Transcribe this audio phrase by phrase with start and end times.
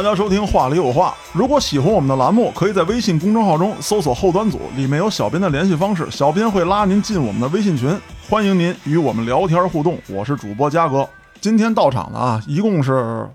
[0.00, 1.14] 迎大家收听《话里有话》。
[1.38, 7.94] 如果喜欢我们的栏目，可以在微信公众号中搜索“后端组”，里面有小编的联系方式，小编会拉您进我们的微信群，
[8.28, 9.98] 欢迎您与我们聊天互动。
[10.08, 11.06] 我是主播嘉哥，
[11.40, 13.28] 今天到场的啊，一共是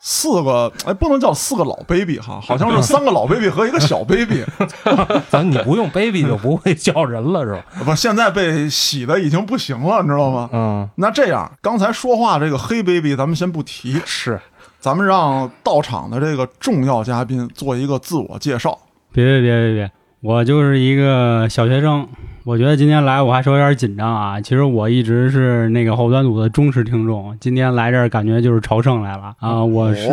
[0.00, 4.44] 四个，哎，不能叫四个老 baby 哈，好像是 三个老 baby 和一个小 baby。
[5.30, 7.64] 咱你不用 baby 就不会叫人了是吧？
[7.86, 10.50] 不，现在被洗的已经不行了，你知道吗？
[10.52, 14.38] 嗯，那这样，刚才说话这个黑 baby 咱们先不提，是
[14.82, 18.76] 咱们让到场的这个重要嘉宾做一个自我介绍。
[19.12, 22.08] 别别别别别，我就是一个小学生。
[22.42, 24.40] 我觉得今天来我还是有点紧张啊。
[24.40, 29.64] 其实我一直是那个后端组的忠实听众，今天来这儿感觉就是朝圣来了啊。
[29.64, 30.08] 我是、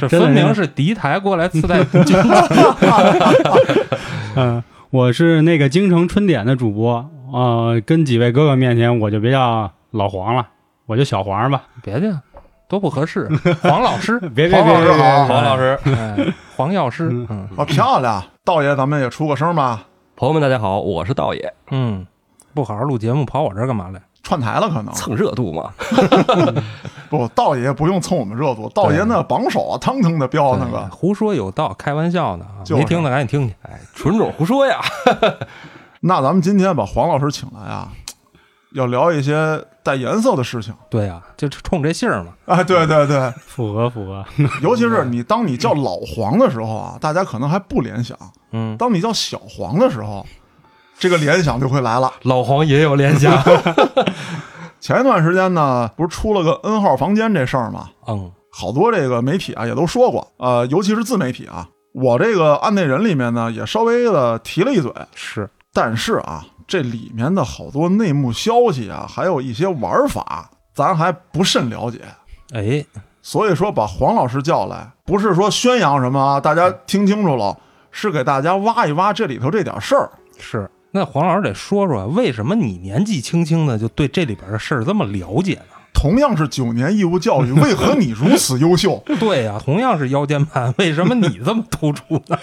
[0.00, 1.84] 这分明是敌台过来刺带
[4.36, 7.10] 嗯、我是那个京城春点的主播。
[7.32, 10.46] 呃，跟几位哥哥面前我就别叫老黄了，
[10.86, 11.64] 我就小黄吧。
[11.82, 12.14] 别介，
[12.68, 13.28] 多不合适。
[13.62, 18.22] 黄老师，别别黄老师好别别别黄老师， 哎，黄药师，嗯嗯啊，漂亮！
[18.44, 19.84] 道爷，咱们也出个声吧，
[20.16, 22.06] 朋友们，大家好，我是道爷，嗯，
[22.54, 24.00] 不好好录节目，跑我这儿干嘛来？
[24.22, 25.70] 串台了可能蹭热度嘛。
[27.10, 30.88] 不，道爷不用蹭我们热度，道爷那榜首啊，腾腾的飙那个。
[30.90, 32.64] 胡说有道，开玩笑呢啊！
[32.64, 33.54] 就是没听的赶紧听去。
[33.62, 34.80] 哎，纯种胡说呀！
[36.00, 37.92] 那咱们今天把黄老师请来啊，
[38.72, 40.74] 要聊一些带颜色的事情。
[40.90, 42.32] 对呀，就冲这姓儿嘛。
[42.46, 44.24] 啊，对对对，符合符合。
[44.62, 48.16] 尤其是你当你叫老黄的时候啊，大家可能还不联想；
[48.52, 50.26] 嗯，当你叫小黄的时候，
[50.98, 52.12] 这个联想就会来了。
[52.22, 53.36] 老黄也有联想，
[54.80, 57.90] 前一段时间呢，不是出了个 N 号房间这事儿吗？
[58.06, 72.00] 嗯，好多这个媒体啊也都说过，呃，尤其是自媒体啊，我这个案内人里面呢也稍微的提了一嘴，是但是啊，这里面的好多内幕消息啊，还有一些玩法，咱还不甚了解。
[72.52, 72.84] 哎，
[73.22, 77.56] 所以说把黄老师叫来，不是说宣扬什么啊，大家听清楚了，
[77.90, 80.10] 是给大家挖一挖这里头这点事儿。
[80.38, 80.70] 是。
[80.92, 85.74] 那黄老师得说说，为什么你年纪轻轻的就对这里边的事儿这么了解呢？
[85.92, 89.02] 同样是九年义务教育，为何你如此优秀？
[89.18, 92.38] 对呀、同样是腰间盘，为什么你这么突出呢？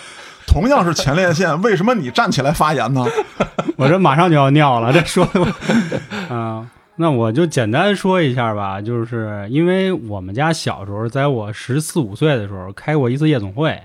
[0.51, 3.05] 同样是前列腺， 为什么你站起来发言呢？
[3.77, 6.67] 我这马上就要尿了，这说的我，啊、
[6.97, 13.79] 那我就简单说一下吧，就是因为我们家小时候，在我十四五岁的时候开过一次夜总会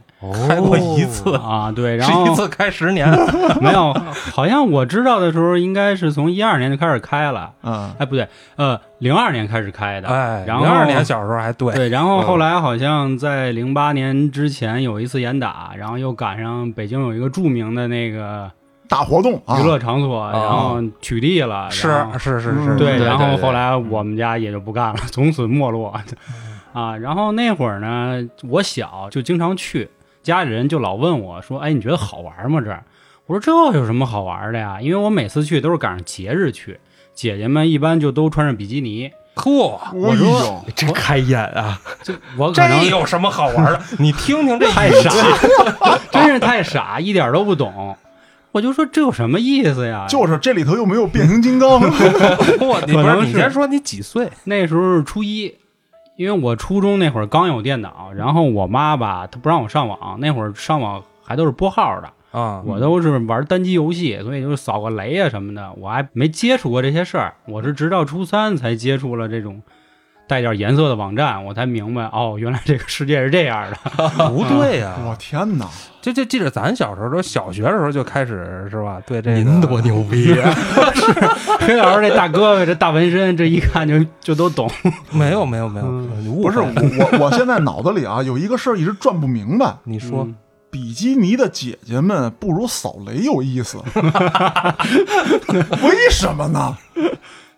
[0.48, 3.06] 开过一次，啊，对，然后一次开十年。
[3.60, 3.92] 没有，
[4.32, 12.26] 好像我知道的时候应该是从一二年就开始开了，嗯，哎，不对，呃，零二年开始开的，哎，然后零二年小时候还对，对，然后嗯。
[12.26, 18.50] 后来好像在零八年之前有一次严打，然后又赶上北京有一个著名的那个
[18.88, 19.60] 大活动啊。
[19.60, 21.88] 娱，乐场所，然后取缔了，是
[22.18, 25.94] 是是嗯是，对，然后后来我们家也就不干了，从此没落。
[26.72, 29.88] 啊，然后那会儿呢，我小就经常去，
[30.26, 32.82] 家里人就老问我说：“哎，你觉得好玩吗？”这儿，
[33.26, 34.78] 我说这有什么好玩的呀？
[34.80, 36.80] 因为我每次去都是赶上节日去，
[37.14, 41.80] 姐姐们一般就都穿上比基尼，嚯，我说真开眼啊！
[42.02, 43.80] 这我可这能有什么好玩的？
[44.00, 45.10] 你听听这太傻，
[46.10, 47.96] 真是太傻， 一点都不懂。
[48.50, 50.06] 我就说这有什么意思呀？
[50.08, 51.78] 就是这里头又没有变形金刚，
[52.58, 54.28] 我，你不是是你先说你几岁？
[54.44, 55.54] 那时候是初一，
[56.16, 67.34] 因为我初中那会儿刚有电脑，然后我妈吧，她不让我上网，那会儿上网还都是拨号的，啊，我都是玩单机游戏，所以就是扫个雷啊什么的，我还没接触过这些事儿。
[67.46, 69.60] 我是直到初三才接触了这种
[70.28, 73.76] 带点颜色的网站，我才明白哦，原来这个世界是这样的。
[74.30, 75.66] 不对呀，我天哪！
[76.02, 79.00] 就就记着咱小时候都小学的时候就开始是吧？
[79.06, 80.54] 对这个您多牛逼啊！
[81.60, 84.70] 黑老师这大哥哥这大纹身，这一看就就都懂。
[85.10, 85.86] 没有没有没有，
[86.42, 90.34] 不是我我我现在脑子里啊有一个事儿一直转不明白，你说嗯
[90.70, 93.78] 比基尼的姐姐们不如扫雷有意思，
[95.82, 96.76] 为什么呢？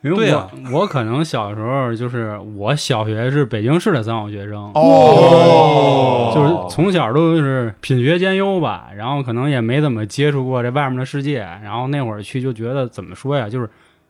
[0.03, 13.69] 因为我、对我可能小时候就是我小学是北京市的三好学生，哦，就是从小都是品学兼优吧，然后可能也没怎么接触过这外面的世界，然后那会儿去就觉得怎么说呀，就是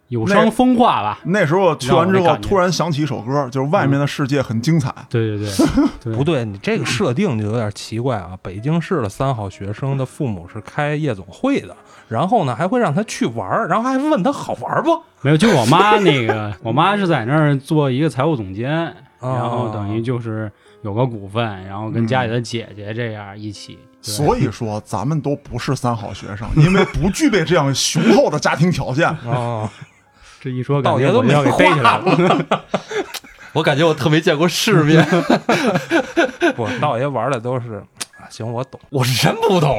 [0.09, 1.21] 有伤风化吧。
[1.25, 4.95] 那时候去完之后，突然想起一首歌，就是外面的世界很精彩。
[5.09, 5.67] 对对对，
[6.05, 8.31] 对 不对，你这个设定就有点奇怪啊！
[8.43, 11.75] 北京市的三好学生的父母是开夜总会的，
[12.09, 15.03] 然后呢还会让他去玩儿，然后还问他好玩不？
[15.23, 18.87] 没有，就我妈那个， 我妈是在那儿做一个财务总监，
[19.21, 20.51] 哦然后等于就是
[20.83, 23.79] 有个股份，然后跟家里的姐姐这样一起。
[24.01, 29.09] 对所以说，咱们都不是三好学生，因为不具备这样雄厚的家庭条件。
[29.27, 29.69] 哦，
[30.41, 32.65] 这一说，感道爷都没觉我就要给逮起来了。
[33.55, 35.05] 我感觉我特没见过世面，
[36.55, 37.83] 不，道爷玩的都是，啊
[38.31, 39.71] 行，我懂，我是真不懂。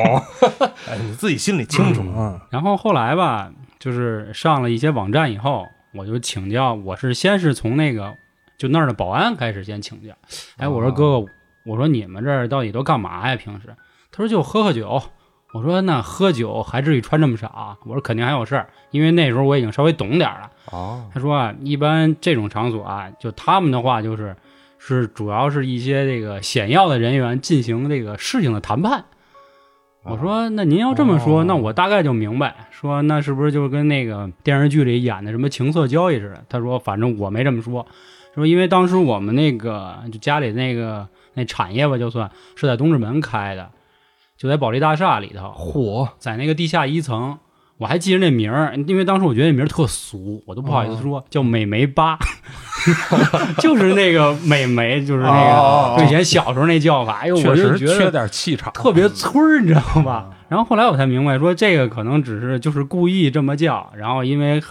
[0.90, 2.46] 哎，你自己心里清楚啊。
[2.50, 8.16] 然后后来吧，就是上了一些网站以后，我就请教，我是先是从那个
[8.58, 10.14] 就那儿的保安开始先请教。
[10.58, 11.32] 哎，我说哥哥，
[11.66, 13.36] 我说你们这儿到底都干嘛呀？
[13.36, 13.76] 平时？
[14.12, 15.02] 他说就喝喝酒。
[15.52, 17.76] 我说那喝酒还至于穿这么少？
[17.84, 20.52] 我说肯定还有事儿，因为那时候我已经稍微懂点儿了。
[20.66, 24.36] 哦，他说啊，一般这种场所啊，就他们的话就是
[24.96, 29.06] 是主要是一些这个显要的人员进行这个事情的谈判。
[30.04, 36.44] 我说那您要这么说，哦那我大概就明白，说那是不是就跟那个电视剧里演的什么情色交易似的？
[36.50, 37.86] 他说反正我没这么说，
[38.34, 43.70] 说因为当时我们那个就家里那个那产业吧，就算是在东直门开的，
[44.38, 47.38] 就在保利大厦里头，嚯，在那个地下一层，
[47.80, 52.20] 我还记着那名儿，因为当时我觉得那名儿特俗，我都不好意思说，叫美眉八，
[53.58, 60.30] 就是那个美眉，就是那个、以前小时候那叫法，哎呦，我确实缺就觉得点气场，特别村儿，你知道吧？
[60.50, 64.62] 然后后来我才明白，说这个可能只是就是故意这么叫，然后因为。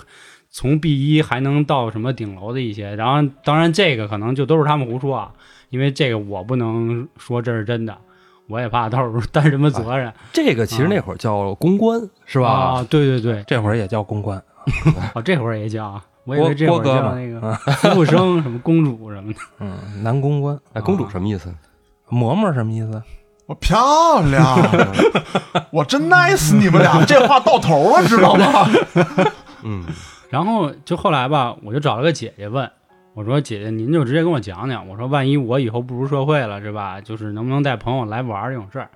[0.50, 5.31] 从 B 一还能到什么顶楼的一些，然后当然这个可能就都是他们胡说啊，
[5.69, 7.96] 因为这个我不能说这是真的，
[8.48, 12.48] 我也怕到时候担什么责任，这个其实那会儿叫公关是吧？
[12.48, 14.42] 啊，对对对，这会儿也叫公关，
[15.14, 17.54] 哦，这会儿也叫啊，我以郭为这会儿郭哥嘛叫那个
[17.92, 19.38] 服务生、什么公主什么的。
[19.60, 20.58] 嗯，男公关。
[20.72, 21.54] 哎，公主什么意思？
[22.10, 23.02] 嬷嬷什么意思？
[23.46, 24.58] 我漂亮，
[25.72, 28.68] 我真 nice 你们俩，这话到头了，知道吗？
[29.62, 29.84] 嗯，
[30.28, 32.70] 然后就后来吧，我就找了个姐姐问，
[33.18, 38.88] 我说姐姐您就直接跟我讲讲，我说万一我以后步入社会了是吧，就是能不能带朋友来玩这种事儿。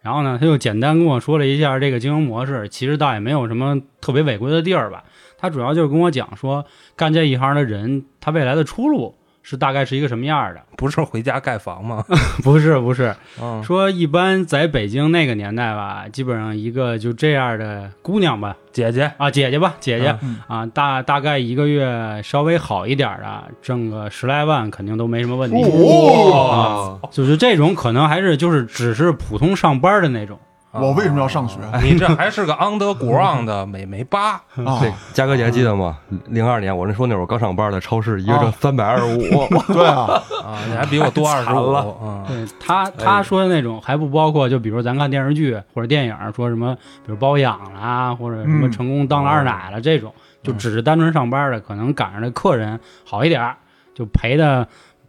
[0.00, 5.02] 然后呢，他就简单跟我说了一下这个经营模式，其实倒也没有什么特别违规的地儿吧。
[5.36, 10.60] 他主要就是跟我讲说，干这一行的人，他未来的出路是大概是一个什么样的。
[10.76, 12.04] 不是回家盖房吗？
[12.42, 25.56] 不是不是，嗯，说一般在北京那个年代吧，基本上一个就这样的姑娘吧，姐姐，啊姐姐吧，姐姐、嗯啊，大大概一个月稍微好一点的，挣个十来万肯定都没什么问题。
[25.62, 30.38] 哦啊，就是这种可能还是就是只是普通上班的那种。
[30.74, 34.32] 我为什么要上学你这还是个 underground 的美眉吧？
[34.32, 34.92] 啊那？
[35.12, 35.98] 嘉哥你还记得吗？
[36.26, 39.20] 零二年我那说那会儿刚上班的超市，一个挣啊三百二十五，
[39.72, 42.24] 对啊，啊，你还比我多 二十五惨了啊！
[42.26, 46.74] 对他他说的那种还不包括，就比如咱看电视剧或者电影说什么，
[47.06, 50.12] 比如包养啦，或者什么嗯成功当了二奶了这种，
[50.42, 53.56] 就只是单纯上班的，可能赶上这客人好一点儿，
[53.94, 54.66] 就陪的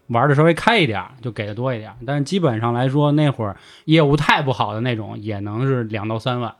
[0.08, 1.96] 玩的稍微开一点儿，就给的多一点儿。
[2.06, 6.54] 但是基本上来说，那会儿业务太不好的那种，也能是两到三万。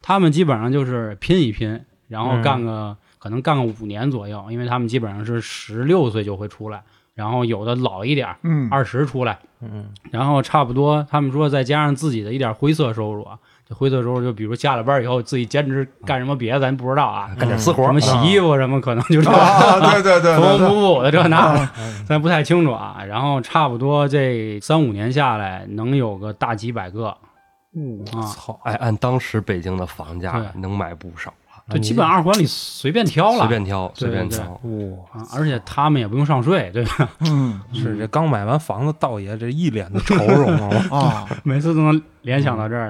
[0.00, 6.82] 他们基本上就是拼一拼，然后干个、可能干个五年左右，因为他们基本上是十六岁就会出来，
[7.14, 9.38] 然后有的老一点儿，嗯，二十出来。
[9.60, 13.38] 嗯，然后差不多，他们说再加上自己的一点灰色收入啊，
[13.72, 21.70] 这灰色收入就比如下了班以后自己兼职干什么别的，咱不知道啊，干点私活什么洗衣服什么，可能就是啊，对对对缝缝对对，补补的这那，
[22.06, 23.02] 咱不太清楚啊。
[23.06, 27.06] 然后差不多这三五年下来，能有个大几百个
[28.12, 28.58] 啊，操！
[28.64, 31.32] 哎，按当时北京的房价能买不少
[31.68, 34.44] 了，就基本二环里随便挑了，随便挑，对对随便挑。
[34.50, 37.08] 哇，啊，而且他们也不用上税，对吧？
[37.20, 40.50] 嗯是这刚买完房子，道爷这一脸的愁容
[40.90, 40.90] 啊！
[40.98, 42.86] 啊，每次都能联想到这儿，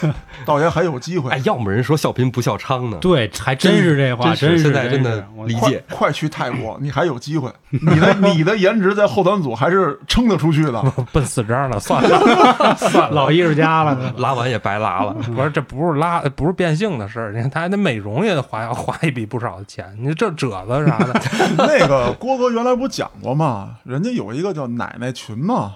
[0.00, 2.98] 是吧道爷 还有机会哎，，要么人说笑贫不笑娼呢。
[3.00, 10.82] 对，还真是这话，真是是现在真的理解快去泰国，你还有机会，你的你的颜值在后端组还是撑得出去的。
[11.12, 13.10] 奔四张了，算了， 算了。
[13.10, 15.14] 老艺术家了，拉完也白拉了。
[15.14, 17.32] 不是，这不是拉，不是变性的事儿。
[17.32, 19.96] 你看，他还得美容也得花要花一笔不少的钱。
[19.98, 21.20] 你这褶子啥的，
[21.56, 23.76] 那个郭哥原来不讲过吗？
[23.84, 25.74] 人家有一个叫奶奶群嘛，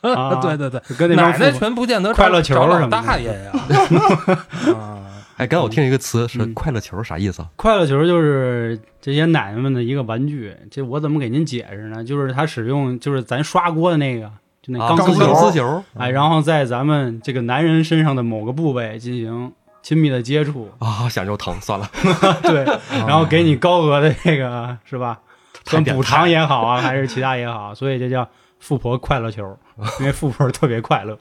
[0.00, 3.52] 啊对对 对，就跟那帮奶奶富全不见得快乐球找老什么的大爷呀。
[4.78, 4.98] 啊，
[5.36, 7.48] 哎，刚才我听一个词是嗯“快乐球”，啥意思啊？
[7.56, 12.04] 快乐球就是这些奶奶们的一个玩具，这我怎么给您解释呢？
[12.04, 14.30] 就是它使用就是咱刷锅的那个，
[14.62, 19.52] 就那啊钢丝球，钢丝球钢丝球哎，然后在咱们这个男人身上的某个部位进行
[19.82, 21.88] 亲密的接触，啊，想就疼，算了。
[22.42, 22.64] 对，
[23.06, 25.18] 然后给你高额的这个是吧？
[25.64, 28.26] 算补偿也好啊，还是其他也好，所以这叫
[28.58, 29.56] 富婆快乐球，
[30.00, 31.18] 因为富婆特别快乐。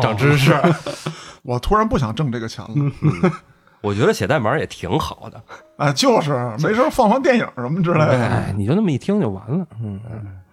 [0.00, 0.54] 长知识。
[1.42, 3.32] 我突然不想挣这个钱了。
[3.80, 5.42] 我觉得写代码也挺好的。
[5.76, 8.16] 哎，就是没事放放电影什么之类的。
[8.16, 9.66] 哎，你就那么一听就完了。
[9.82, 10.00] 嗯，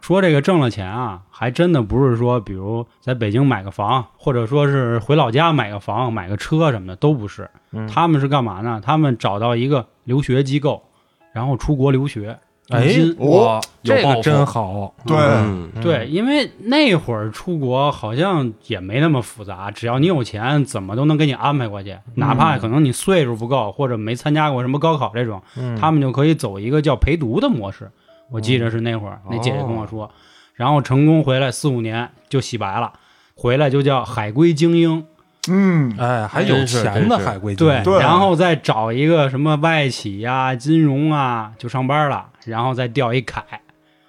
[0.02, 7.48] 说这个挣了钱啊，还真的不是说，比如在北京买个房，或者说是回老家买个房、买个车什么的，都不是。
[7.72, 8.82] 嗯他们是干嘛呢？
[8.84, 10.84] 他们找到一个留学机构，
[11.32, 12.40] 然后出国留学，
[12.70, 14.94] 哎用心，哇，有抱负这个真好。
[15.06, 21.98] 对嗯，对，因为那会儿出国好像也没那么复杂，只要你有钱，怎么都能给你安排过去。
[22.16, 27.90] 哪怕可能你岁数不够，或者没参加过什么高考这种，嗯他们就可以走一个叫陪读的模式。
[28.32, 30.12] 我记着是那会儿，那姐姐跟我说，
[30.54, 32.94] 然后成功回来四五年就洗白了，
[33.34, 35.04] 回来就叫海归精英，
[35.50, 43.44] 嗯，哎，还有钱的海归精对英，对然后再找一个什么外企呀、金融啊，就上班了，然后再调一凯，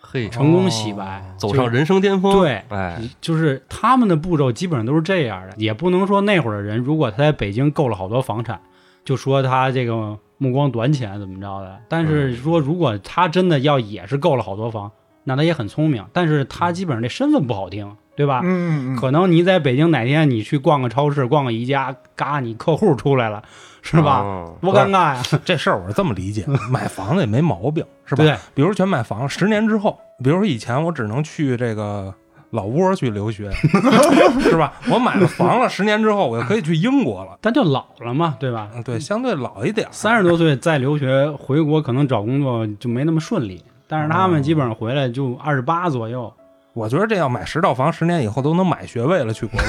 [0.01, 2.33] 嘿，成功洗白，走上人生巅峰。
[2.41, 8.61] 对哎，就是他们的步骤基本上都是这样的，也不能说那会儿的人，如果他在北京购了好多房产，
[9.05, 11.79] 就说他这个目光短浅怎么着的。
[11.89, 14.91] 但是说如果他真的要也是购了好多房，
[15.23, 18.41] 那他也很聪明，但是他基本上这身份不好听，对吧？
[18.43, 23.43] 嗯嗯嗯，可能你在北京哪天你去逛个超市、逛个宜家，嘎，你客户出来了，
[23.83, 24.21] 是吧？
[24.21, 25.23] 哦多尴尬呀！
[25.45, 28.23] 这事儿我是这么理解， 买房子也没毛病，是吧？
[28.25, 32.13] 对，比如全买房，十年之后，比如说以前我只能去这个
[32.51, 33.51] 老挝去留学，
[34.41, 34.73] 是吧？
[34.91, 37.39] 我买了房了，十年之后我就可以去英国了。
[37.41, 38.69] 但就老了嘛，对吧？
[38.75, 43.63] 嗯，对，相对老一点儿，三十多岁再留学回国，可能找工作就没那么顺利。
[43.89, 46.33] 但是他们基本上回来就二十八左右，
[46.75, 49.67] 我觉得这要买十套房，十年以后都能买学位了，去国外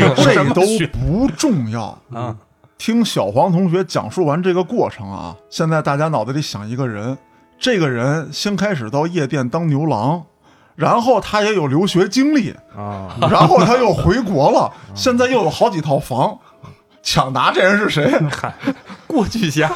[0.08, 1.96] 有什这都学不重要。
[2.12, 2.36] 啊？
[2.80, 7.18] 听小黄同学讲述完这个过程啊，现在大家脑子里想一个人，
[7.58, 10.22] 这个人先开始到夜店当牛郎，
[10.76, 16.38] 然后他也有留学经历，啊，然后他又回国了， 现在又有好几套房。
[17.02, 18.10] 抢答这人是谁？
[18.30, 18.54] 嗨，
[19.06, 19.70] 过去侠，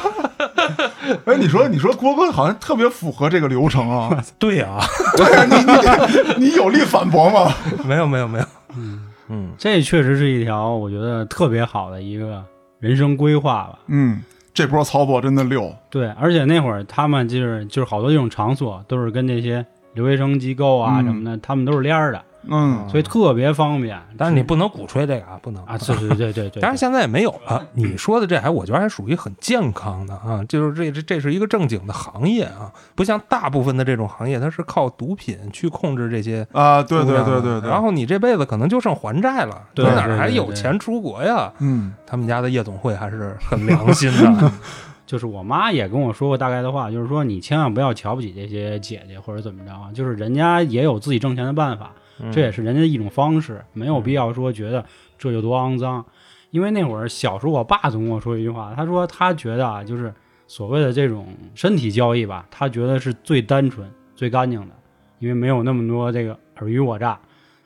[1.25, 4.23] 哎，你说，你说郭哥好像特别符合这个流程啊？
[4.39, 4.79] 对呀、
[5.15, 5.45] 对啊，
[6.37, 7.53] 你你你有力反驳吗？
[7.85, 8.45] 没有没有没有，
[8.75, 12.43] 嗯嗯这确实是一条我觉得特别好的一个
[12.85, 13.79] 人生规划吧。
[13.87, 14.21] 嗯，
[14.53, 15.75] 这波操作真的溜。
[15.89, 23.99] 对，而且那会儿他们就是就是好多这种场所都是跟那些留学生机构啊嗯什么的，他们都是连儿的，嗯，所以特别方便。
[24.17, 27.65] 但是你不能鼓吹这个啊，不能啊，对对对对对， 当然现在也没有了。
[27.73, 37.69] 你说的这还我觉得还属于很健康的啊，就是这这这是一个正经的行业啊，不像大部分的这种行业，它是靠毒品去控制这些啊，对对对对对。
[37.69, 41.51] 然后你这辈子可能就剩还债了，你对哪儿还有钱出国呀？
[41.59, 44.51] 嗯他们家的夜总会还是很良心的。
[45.05, 54.85] 就是我妈也跟我说过大概的话，就是说你千万不要瞧不起这些姐姐或者怎么着啊，就是人家也有自己挣钱的办法，嗯这也是人家的一种方式，没有必要说觉得
[55.17, 56.05] 这有多肮脏。
[56.51, 60.13] 因为那会儿小时候，我爸总跟我说一句话，他说他觉得啊，就是
[60.47, 64.75] 所谓的这种身体交易吧，他觉得是最单纯、最干净的，
[65.19, 67.19] 因为没有那么多这个尔虞我诈。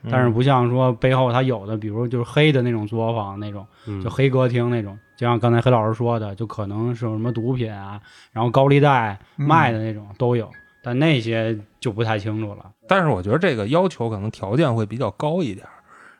[0.09, 7.99] 但是不像说背后他有的，比如就是黑的那种作坊那种，嗯就黑歌厅那种，就像刚才黑老师说的，就可能是有什么毒品啊，
[8.31, 10.49] 然后高利贷嗯卖的那种都有，
[10.81, 12.65] 但那些就不太清楚了。
[12.87, 15.73] 但是我觉得这个要求可能条件会比较高一点儿，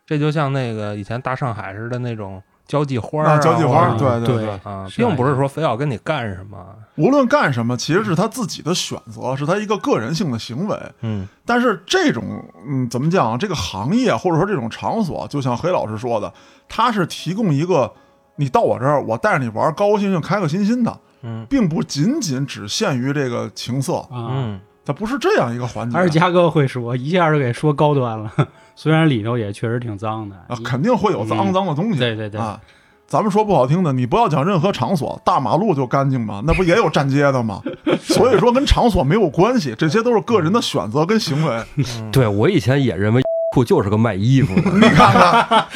[0.06, 6.58] 这就像那个以前大上海似的那种交际花儿啊，啊交际花对对啊，是啊并不是说非要跟你干什么。
[6.96, 10.78] 无论干什么，其实是他自己的选择，是他一个个人性的行为。
[11.02, 12.24] 嗯但是这种，
[12.68, 13.40] 嗯，怎么讲？
[13.40, 16.32] 这个行业或者说这种场所，就像黑老师说的，
[16.68, 17.92] 他是提供一个
[18.36, 25.96] 你到我这儿，我带着你玩，高高兴兴、开开心心的，嗯并不仅仅只限于这个情色，啊，嗯，它不是这样一个环节。
[25.96, 28.32] 还是嘉哥会说，一下就给说高端了，
[28.76, 30.36] 虽然里头也确实挺脏的。
[30.48, 32.00] 啊，肯定会有肮脏的东西。
[32.00, 32.60] 对对对啊，
[33.08, 36.42] 咱们说不好听的，你不要讲任何场所，大马路就干净吗？
[36.48, 37.62] 那不也有站街的吗？
[38.00, 41.64] 所以说跟场所没有关系，这些都是个人的选择跟行为。
[42.12, 43.22] 对我以前也认为
[43.56, 45.68] 裤就是个卖衣服的，你看看，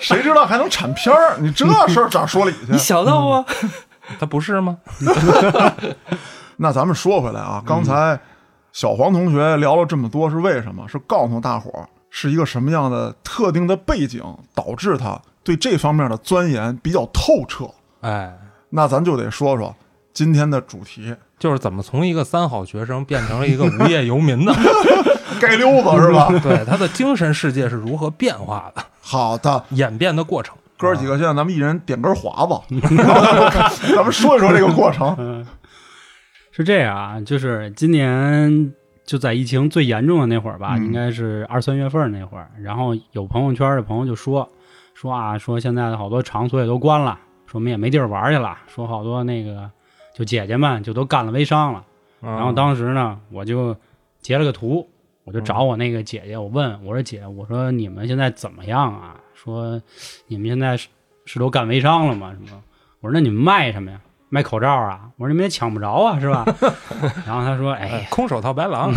[0.00, 1.36] 谁知道还能产片儿？
[1.40, 2.72] 你这事儿咋说理去？
[2.72, 3.44] 你想到吗？
[4.18, 4.78] 他不是吗？
[6.56, 8.18] 那咱们说回来啊，刚才
[8.72, 10.86] 小黄同学聊了这么多，是为什么？
[10.88, 14.22] 是告诉大伙儿是一个什么样的特定的背景，
[14.54, 17.66] 导致他对这方面的钻研比较透彻。
[18.00, 18.32] 哎，
[18.70, 19.74] 那咱就得说说
[20.12, 24.52] 今天的主题，就是怎么从一个三好学生变成了一个无业游民呢？
[25.40, 26.28] 街溜子是吧？
[26.42, 30.56] 对，他的精神世界是如何变化的，好的，演变的过程。
[30.76, 32.54] 哥儿几个现在咱们一人点根华子，
[33.94, 35.14] 咱们说一说这个过程。
[35.18, 35.46] 嗯，
[36.50, 38.72] 是这样啊，就是今年
[39.04, 44.48] 就在疫情最严重的那会儿吧，嗯应该是二三月份那会儿，然后有朋友圈的朋友就说
[44.94, 49.70] 说啊，说现在的好多场所也都关了，说我们也没地儿玩去了，说好多那个
[50.14, 51.84] 就姐姐们就都干了微商了。
[52.20, 53.76] 然然后当时呢，我就
[54.20, 54.88] 截了个图，
[55.24, 59.16] 我就找我那个姐姐，我问我说姐，我说你们现在怎么样啊？
[59.34, 59.80] 说
[60.26, 60.88] 你们现在是
[61.26, 62.32] 是都干微商了吗？
[62.32, 62.62] 什么？
[63.00, 64.00] 我说那你们卖什么呀？
[64.30, 65.10] 卖口罩啊？
[65.16, 66.44] 我说你们也抢不着啊，是吧？
[67.26, 68.92] 然后他说，哎哎，，空手套白狼，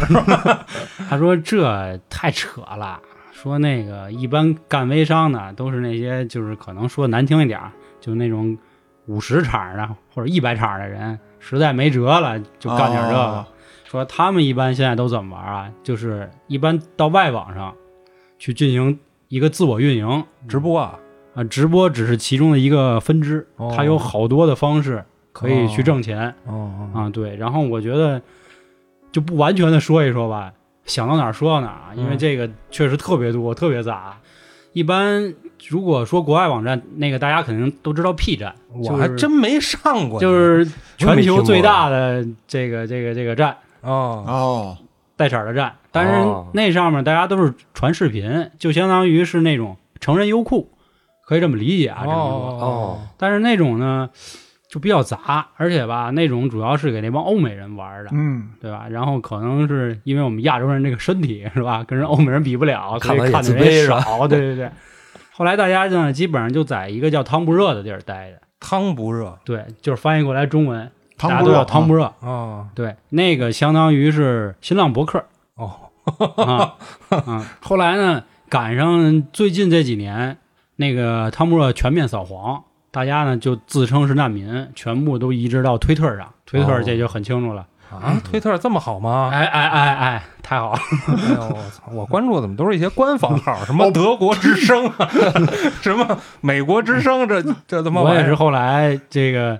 [1.09, 2.99] 他说这太扯了，
[3.31, 8.57] 说那个一般干微商的都是那些就是可能说难听一点儿，就那种
[9.05, 13.19] 五十场的或者一百场的人，实在没辙了就干点这个。
[13.19, 13.45] 哦
[13.89, 15.71] 说他们一般现在都怎么玩啊？
[15.81, 17.73] 就是一般到外网上
[18.37, 20.23] 去进行一个自我运营。
[20.47, 20.99] 直播啊，
[21.35, 23.73] 啊，直播只是其中的一个分支，哦。
[23.75, 26.33] 它有好多的方式可以去挣钱。
[26.45, 26.89] 哦。
[26.93, 28.21] 啊，对，然后我觉得
[29.11, 30.53] 就不完全的说一说吧，
[30.85, 32.17] 想到哪儿说到哪儿啊，因为嗯。
[32.17, 34.17] 这个确实特别多，特别杂。
[34.73, 35.33] 一般
[35.69, 44.23] 如果说国外网站，那个大家肯定都知道 P 站，我还真没上过，就是全球最大的这个这个这个站，哦。
[44.27, 44.77] 哦，
[45.17, 45.75] 带色儿的站。
[45.91, 50.71] 但是哦那上面大家都是传视频，就相当于是那种成人优酷，
[51.25, 52.65] 可以这么理解啊，这么说。
[52.65, 54.09] 哦但是那种呢
[54.69, 58.09] 就比较杂，而且吧，那种主要是给那帮欧美人玩的。
[58.13, 58.87] 嗯，对吧？
[58.89, 64.27] 然后可能是因为我们亚洲人这个身体是吧，跟人欧美人比不了，所以看的人少。
[64.27, 64.69] 对对对。
[65.31, 68.39] 后来大家呢，基本上就在一个叫汤不热的地儿待着。
[68.59, 72.13] 汤不热对，就是翻译过来中文，大家汤不热都叫汤不热，热。
[72.21, 75.23] 哦对，那个相当于是新浪博客
[75.55, 75.71] 哦
[76.37, 76.75] 啊
[77.09, 77.45] 啊。
[77.61, 80.37] 后来呢，赶上最近这几年，
[80.75, 86.27] 那个汤不热全面扫黄，大家呢就自称是难民，全部都移植到推特上。
[86.45, 87.65] 推特哦这就很清楚了。
[87.89, 89.29] 啊，推特这么好吗？
[89.33, 90.79] 哎哎哎哎，太好了！
[91.07, 91.83] 哎呦我操！
[91.93, 95.09] 我关注的怎么都是一些官方号，什么德国之声啊，
[95.81, 99.57] 什么美国之声，这这他妈我也是后来这个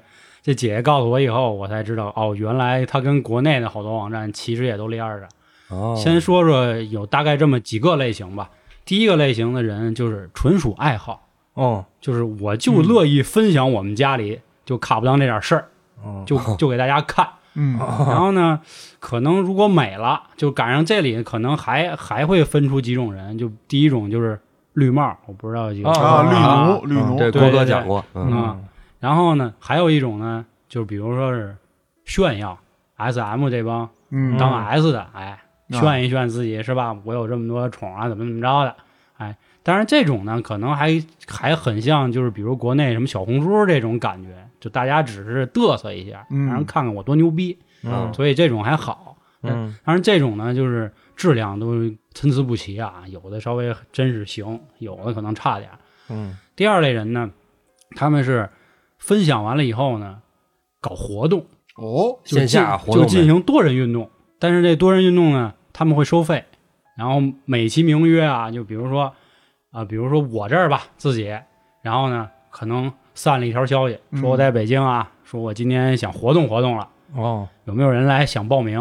[0.48, 5.27] 这姐姐告诉我以后，我才知道哦，原来它跟国内的好多网站其实也都连着。
[5.68, 8.50] 哦，先说说有大概这么几个类型吧。
[8.86, 15.66] 第一个类型的人就是纯属爱好，哦就是我就乐意分享我们家里就卡不当这点事儿，
[16.01, 17.27] 哦就 就给大家看。
[17.55, 18.62] 嗯，然后呢，
[19.01, 23.38] 可能如果美了，就赶上这里可能还还会分出几种人。
[23.38, 24.40] 就第一种就是
[24.72, 28.57] 绿帽，我不知道几个啊，绿啊奴，绿奴，这对郭哥讲过，嗯，啊
[29.00, 31.55] 然后呢，还有一种呢，就比如说是
[32.05, 32.57] 炫耀
[32.96, 35.25] S M 这帮嗯，当 S 的，哎，
[35.72, 36.96] 啊炫一炫自己是吧？
[37.03, 38.75] 我有这么多宠啊，怎么怎么着的，
[39.18, 39.38] 哎。
[39.64, 44.29] 当然，这种呢，可能还还很像，就是比如国内什么小红书这种感觉，
[44.62, 49.18] 就大家只是嘚瑟一下，嗯让人看看我多牛逼，嗯所以这种还好。
[49.42, 51.81] 嗯当然，这种呢，就是质量都
[52.14, 55.77] 参差不齐啊，有的稍微真是行，有的可能差点儿。
[56.10, 57.29] 嗯第二类人呢，
[57.98, 58.50] 他们是
[58.98, 60.18] 分享完了以后呢，
[60.81, 64.10] 搞活动，哦，就线下活动就进行多人运动。
[64.40, 66.44] 但是这多人运动呢，他们会收费，
[66.96, 69.14] 然后美其名曰啊，就比如说
[69.72, 71.36] 啊、比如说我这儿吧，自己，
[71.81, 78.79] 然后呢，可能散了一条消息，说我在北京啊，说我今天想活动活动了，哦，有没有人来想报名？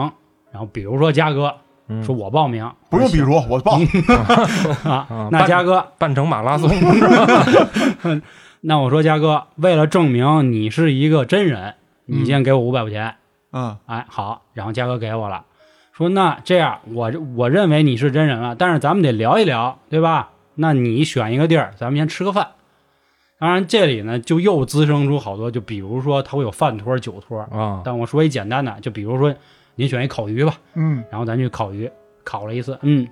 [0.50, 1.54] 然后比如说嘉哥
[1.88, 2.02] 嗯。
[2.02, 3.78] 说我报名，不用比如我报，
[4.90, 5.86] 啊 啊，那嘉哥。
[5.98, 6.70] 半程马拉松，
[8.68, 11.74] 那我说嘉哥，为了证明你是一个真人，
[12.04, 13.14] 你先给我五百块钱。
[13.52, 15.44] 嗯哎，好，然后嘉哥给我了，
[15.92, 20.30] 说那这样，我我认为你是真人了，但是咱们得聊一聊，对吧？
[20.56, 22.48] 那你选一个地儿，咱们先吃个饭。
[23.38, 29.32] 当然，这里呢就又滋生出好多，就比如说他会有饭托、酒托，啊，但我说一简单的，就比如说
[29.76, 31.88] 您选一烤鱼吧，嗯然后咱去烤鱼，
[32.24, 33.06] 烤了一次，嗯，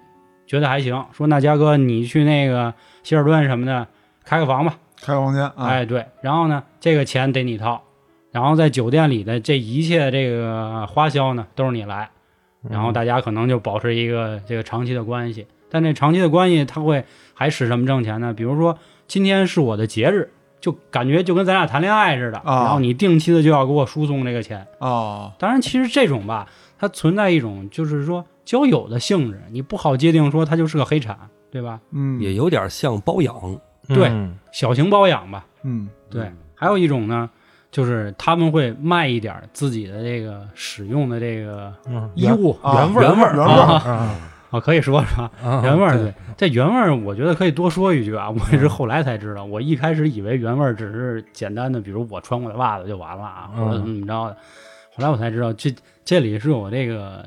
[0.48, 1.04] 觉得还行。
[1.12, 3.86] 说那嘉哥，你去那个希尔顿什么的
[4.24, 7.82] 开个房吧，开个房间啊，哎，对，然后呢，这个钱得你掏，
[8.30, 12.08] 然后在酒店里的这一切这个花销呢，都是你来，
[12.68, 15.46] 然后大家可能就保持一个这个长期的关系。
[15.68, 18.32] 但这长期的关系，它会还使什么挣钱呢？
[18.32, 24.66] 比如说今天是我的节日，就感觉就跟咱俩谈恋爱似的，啊然后你定期的就要给我输送这个钱。
[24.78, 31.18] 哦，当然，其实这种吧，它存在一种就是说交友的性质，你不好界定说它就是个黑产，
[31.50, 31.80] 对吧？
[31.92, 33.34] 嗯，也有点像包养，
[33.88, 34.38] 对嗯。
[34.52, 35.88] 小型包养吧，嗯。
[36.10, 37.28] 对，还有一种呢，
[37.70, 42.56] 就是他们会卖一点儿自己的这个使用的这个嗯衣物。
[42.62, 43.60] 啊原味儿原味儿原味儿。
[43.60, 44.10] 啊
[44.50, 45.28] 啊，可以说是吧？
[45.42, 46.04] 啊，原味儿对。
[46.04, 54.36] 对，这原味儿我觉得可以多说一句啊，我也是后来才知道，我一开始以为原味儿只是简单的，比如我穿过的袜子就完了啊，嗯或者怎么怎么着的。
[54.96, 57.24] 后来我才知道，这这里是有这个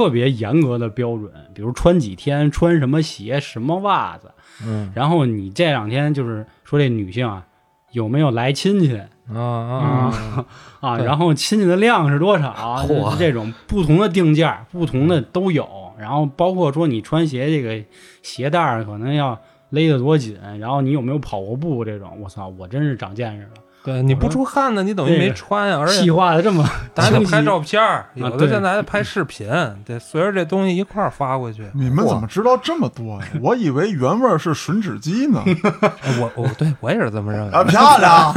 [0.00, 4.32] 特别严格的标准，比如穿几天、穿什么鞋、什么袜子，
[4.66, 7.46] 嗯然后你这两天就是说这女性啊
[7.92, 8.96] 有没有来亲戚，
[9.30, 10.46] 啊啊
[10.80, 12.54] 啊，然后亲戚的量是多少？
[12.88, 15.68] 嚯这种不同的定价，不同的都有。
[15.98, 17.84] 然后包括说你穿鞋这个
[18.22, 22.18] 鞋带儿可能要勒得多紧，然后你有没有跑过步这种？
[22.22, 23.50] 我操，我真是长见识了。
[23.82, 26.62] 对，你不出汗呢，你等于没穿呀，而且细化的这么
[26.94, 29.48] 咱还得拍照片儿，有的现在还得拍视频，
[29.86, 31.66] 得随着这东西一块儿发过去。
[31.74, 33.28] 你们怎么知道这么多呀？
[33.40, 35.42] 我以为原味儿是吮指鸡呢。
[36.20, 37.52] 我我对我也是这么认为。
[37.52, 38.34] 啊，漂亮！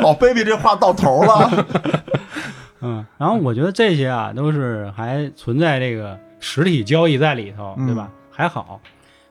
[0.00, 1.66] 老 baby 这话到头了。
[2.80, 8.08] 嗯，然后我觉得这些啊都是还存在这个实体交易在里头，对吧？
[8.30, 8.80] 还好，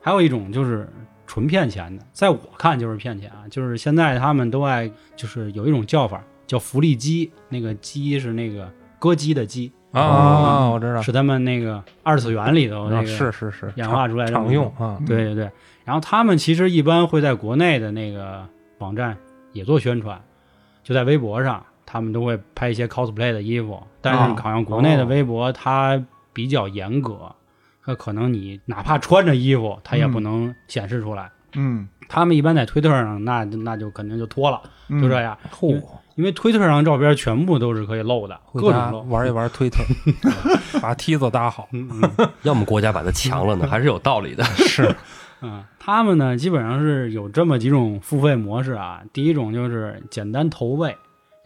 [0.00, 0.88] 还有一种就是
[1.26, 14.98] 纯骗钱的，在我看就是骗钱啊，就是现在他们都爱就是有一种叫法叫福利鸡，那个鸡是那个歌姬的鸡，啊我知道，是他们那个二次元里头那啊个是是是演化出来的常用啊。
[15.06, 15.50] 对对对，
[15.84, 18.46] 然后他们其实一般会在国内的那个
[18.78, 19.16] 网站
[19.52, 20.20] 也做宣传，
[20.82, 26.00] 就在微博上，他们都会拍一些 cosplay 的衣服，但是哦好像国内的微博它
[26.32, 27.34] 比较严格，
[27.86, 31.30] 它可能你哪怕穿着衣服，它也不能显示出来。
[31.54, 35.80] 嗯，他们一般在推特上，那那就肯定就脱了，嗯就这样，嚯，
[36.16, 39.02] 因为推特上照片全部都是可以露的，各种露。
[39.08, 39.82] 玩一玩推特，
[40.82, 41.68] 把梯子搭好。
[41.72, 44.44] 嗯嗯 要么国家把它强了呢，还是有道理的。
[44.66, 44.94] 是，
[45.40, 49.00] 嗯，他们呢基本上是有这么几种付费模式啊。
[49.14, 50.94] 第一种就是简单投喂，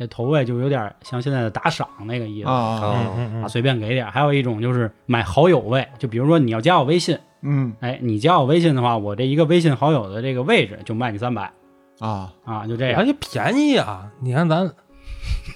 [0.01, 4.11] 这投喂就有点像现在的打赏那个意思啊随便给点。
[4.11, 11.53] 还有一种就是买好友位，就比如说你要加我微信，嗯哎，你加我微信的话，我这一个微信好友的这个位置就卖你三百
[11.99, 12.99] 啊，啊，就这样。
[12.99, 14.07] 而且便宜啊！
[14.23, 14.73] 你看咱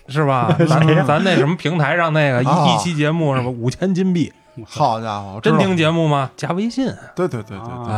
[0.09, 0.55] 是吧？
[0.69, 3.51] 咱咱那什么平台上那个啊一一期节目什么？
[3.51, 4.31] 五千金币，
[4.67, 6.31] 好家伙，真听节目吗？
[6.37, 6.85] 加微信，
[7.17, 7.95] 对对对对对，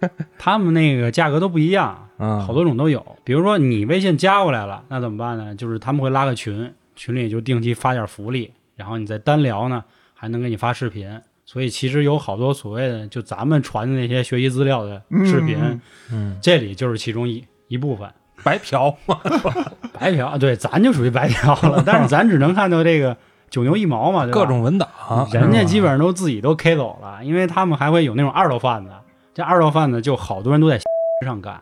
[0.38, 3.04] 他们那个价格都不一样，嗯，好多种都有。
[3.24, 5.54] 比如说你微信加过来了，那怎么办呢？
[5.54, 11.08] 就是他们会拉个群，群里就定期发点福利，然后你再单聊呢，还能给你发视频。
[11.46, 15.80] 所以其实有好多所谓的就咱们传的那些学习资料的视频，嗯
[16.10, 18.08] 嗯，这里就是其中一一部分。
[18.42, 19.18] 白嫖嘛，
[19.92, 23.16] 白嫖，对，咱就属于白嫖了， 但是咱只能看到这个
[23.48, 24.26] 九牛一毛嘛？
[24.26, 24.88] 各种文档，
[25.32, 28.90] 人家基本本上都自己都 K 走了，因为他们还会有那种二道贩子，
[29.34, 30.78] 这二道贩子就好多人都在
[31.24, 31.60] 上干，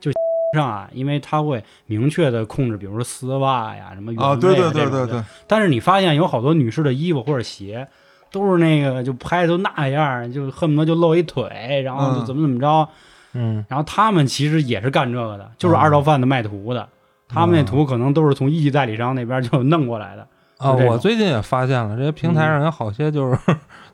[0.00, 0.10] 就
[0.56, 7.86] 上啊，因为他会明确的控制，比如说丝袜呀、什么原味啊，对对这种的对对对，但是你发现有好多女士的衣服或者鞋，
[8.32, 12.88] 都是那个就拍的都那样，就恨不得就露一腿，然后就嗯怎么怎么着。
[13.32, 16.88] 嗯，然后他们其实也是干这个的，就是二道贩子卖图的。
[17.28, 20.26] 他们那图可能都是从一级代理商那边就弄过来的。
[20.58, 23.38] 啊，我最近也发现了，这些平台上有好些就是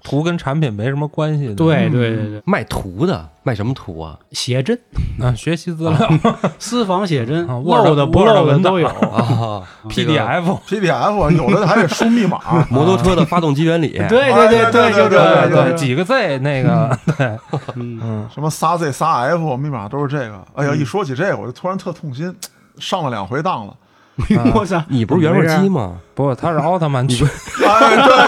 [0.02, 4.18] 图跟产品没什么关系的，对嗯对对对，卖图的卖什么图啊？
[4.32, 4.78] 写真、
[5.20, 5.98] 啊，学习资料
[6.58, 8.86] 私房写真，啊，Word- 露的不露的都有。
[8.88, 12.38] 啊， PDF，PDF 有的还得输密码，
[12.70, 13.92] 摩托车的发动机原理。
[14.08, 17.26] 对对对哎对就这对个对对，几个 Z 那个，对，
[17.74, 20.44] 嗯，嗯，什么仨 Z 仨 F 密码都是这个。
[20.54, 22.34] 哎呀，嗯一说起这个，我就突然特痛心，
[22.78, 23.74] 上了两回当了。
[24.54, 25.98] 我操，你不是原味鸡吗？
[26.14, 27.26] 不，他是奥特曼对对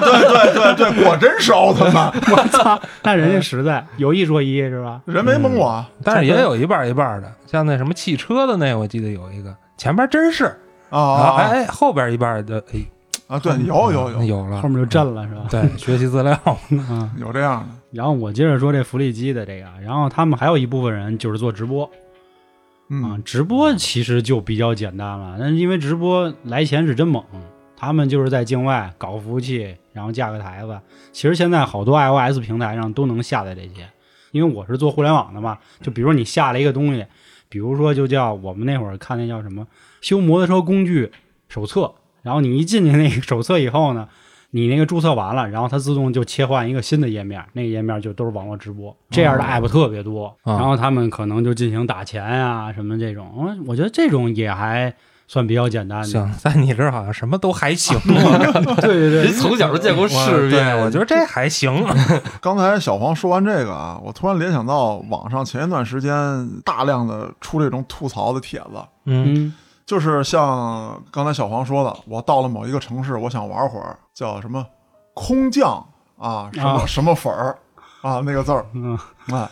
[0.01, 5.01] 对对对，果真是奥特曼，我操，那人家实在有一说一是吧？
[5.07, 10.55] 人没蒙我啊但是也有一半一半的，像那什么汽车的那，我记得有一个前边真是，
[10.91, 12.81] 啊哎，后边一半的，哎，
[13.27, 13.39] 啊！
[13.39, 15.41] 对，有有有有了后，面就震了是吧？
[15.51, 16.39] 对，学习资料，
[16.71, 21.89] 嗯，有这样的，然后我接着说这福利机的这个，然后他们还有一部分人就是做直播
[22.89, 27.23] 啊嗯，直播其实就比较简单了，但是因为直播来钱是真猛，
[27.77, 30.81] 他们就是在境外搞服务器，然后架个台子。
[31.13, 33.89] 其实现在好多 iOS 平台上都能下载这些，
[34.33, 37.05] 因为我是做互联网的嘛，就比如你下了一个东西，
[37.51, 39.67] 比如说就叫我们那会儿看那叫什么
[40.01, 41.13] 修摩托车工具
[41.51, 44.09] 手册，然后你一进去那个手册以后呢，
[44.51, 50.55] 你那个注册完了，然后它自动就切换一个新的页面，那个页面就都是网络直播，这样的 app 特别多，啊。
[50.55, 54.95] 然后他们可能就进行打钱呀、什么这种，我我觉得这种也还
[55.27, 56.07] 算比较简单的。
[56.07, 57.95] 行，在你这儿好像什么都还行，
[58.81, 61.85] 对对对，从小就见过世面，我觉得这还行，
[62.41, 69.47] 刚才小黄说完这个啊，我突然联想到网上前一段时间大量的出这种吐槽的帖子，嗯。
[69.47, 69.55] 嗯。
[69.89, 74.67] 就是像刚才小黄说的，我到了某一个城市，我想玩会儿，叫什么
[75.15, 75.87] 空降
[76.19, 77.57] 啊，什么、啊什么粉儿
[78.03, 78.99] 啊，那个字儿，嗯
[79.31, 79.49] 哎，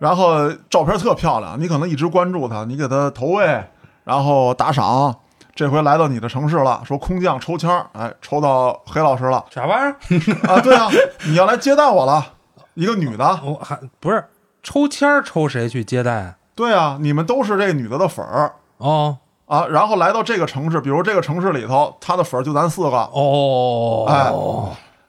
[0.00, 3.64] 然后照片特漂亮，你可能一直关注他，你给他投喂，
[4.02, 5.14] 然后打赏。
[5.54, 10.52] 这回来到你的城市了，说空降抽签儿，哎，抽到黑老师了啥玩意儿？
[10.52, 10.60] 啊！
[10.60, 10.90] 对啊，
[11.28, 12.34] 你要来接待我了，
[12.74, 14.24] 一个女的， 我还不是
[14.64, 16.34] 抽签儿抽谁去接待啊？
[16.56, 19.66] 对啊，你们都是这女的的粉儿哦啊。
[19.66, 24.32] 然后来到这个城市，比如这个城市里头，他的粉儿就咱四个，哦，哎。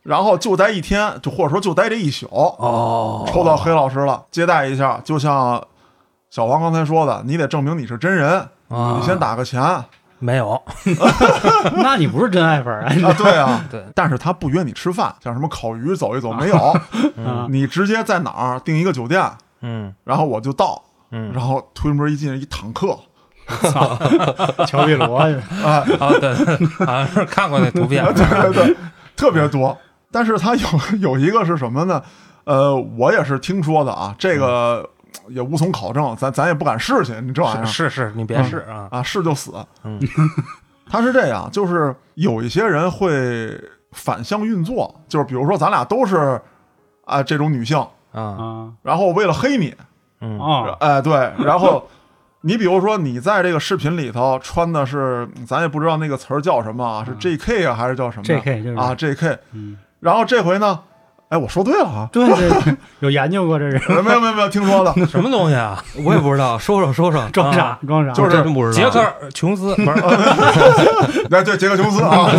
[0.04, 5.62] 然后就待一天，就或者说就待这一宿，哦，抽到黑老师了，接待一下，就像
[6.30, 9.62] 小王刚才说的，你得证明你是真人，啊你先打个钱。
[9.62, 9.86] 啊，
[10.20, 10.60] 没有，
[11.76, 13.14] 那你不是真爱粉儿啊？
[13.18, 17.46] 对啊，对，但是他不约你吃饭，像什么烤鱼走一走没有，啊。
[17.50, 19.94] 你直接在哪儿订一个酒店，嗯。
[20.06, 22.98] 然后我就到，嗯，然后推门一进一坦克，
[23.48, 23.98] 操，
[24.68, 26.12] 乔碧罗，啊，啊。
[26.20, 28.76] 对，对好像是看过那图片， 对对对，
[29.16, 29.78] 特别多。
[30.12, 30.68] 但是他有
[31.00, 32.02] 有一个是什么呢？
[32.46, 34.90] 呃，我也是听说的啊，这个
[35.30, 37.66] 也无从考证，咱咱也不敢试去，你这玩意儿。
[37.66, 39.54] 是是，你别试啊，啊，试就死。
[39.84, 40.00] 嗯，
[40.90, 43.60] 他是这样，就是有一些人会
[43.92, 46.40] 反向运作，就是比如说咱俩都是
[47.06, 47.78] 啊、这种女性，
[48.14, 49.76] 啊，啊然后为了黑你，
[50.22, 50.40] 嗯。
[50.40, 51.86] 哦，哎对，然后
[52.48, 57.66] 你比如说你在这个视频里头穿的是，咱也不知道那个词儿叫什么啊，是 J.K.
[57.66, 59.38] 啊还是叫什么呀 JK 就是啊 J.K.
[59.52, 60.80] 嗯，然后这回呢，
[61.28, 65.84] 哎，我说对了啊，对对对，有研究过这是没有没有没有听说的，什么东西啊？
[66.06, 68.72] 我也不知道，说说说说，装傻装傻，就是真不知道。
[68.72, 72.32] 杰克琼斯不是哎对，杰克琼斯啊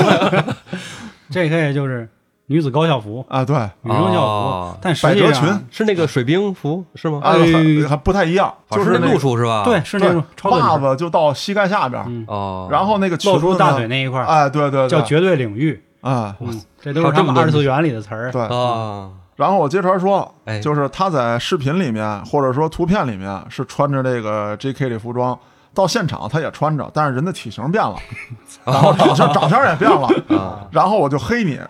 [1.30, 2.08] JK 就是
[2.48, 3.56] 女子高校服、啊对。
[3.82, 7.20] 女生校服哦，但实际百褶上裙是那个水兵服是吗？
[7.22, 7.38] 啊哎
[7.82, 9.62] 还还不太一样，就是那路数是吧？
[9.64, 14.26] 对，是那种袜子就到膝盖下边，嗯，哦，然后那个露出大腿，那一块儿。
[14.26, 16.34] 哎对对对，叫绝对领域，啊。
[16.40, 18.32] 嗯，这都是他们二次元里的词儿。
[18.32, 18.40] 对。
[18.42, 20.58] 啊，然后我接茬说，哎。
[20.60, 24.88] 就是他在视频里面或者说图片里面是穿着这个 J.K.
[24.88, 25.38] 的服装，
[25.74, 27.94] 到现场他也穿着，但是人的体型变了，
[28.64, 30.66] 然后长相长相也变了，啊。
[30.70, 31.60] 然后我就黑你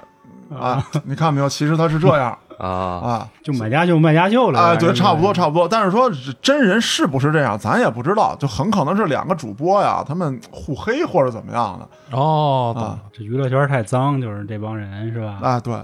[0.55, 1.49] 啊，你看没有？
[1.49, 5.69] 其实他是这样啊，啊，就买家秀卖家秀了，啊，对，差不多差不多。
[5.69, 12.17] 但是说真人是不是这样，咱也不知道，就很可能是两个主播呀，他们互黑或者怎么样的。
[12.17, 15.39] 哦，这娱乐圈太脏，就是这帮人是吧？
[15.43, 15.75] 啊，对，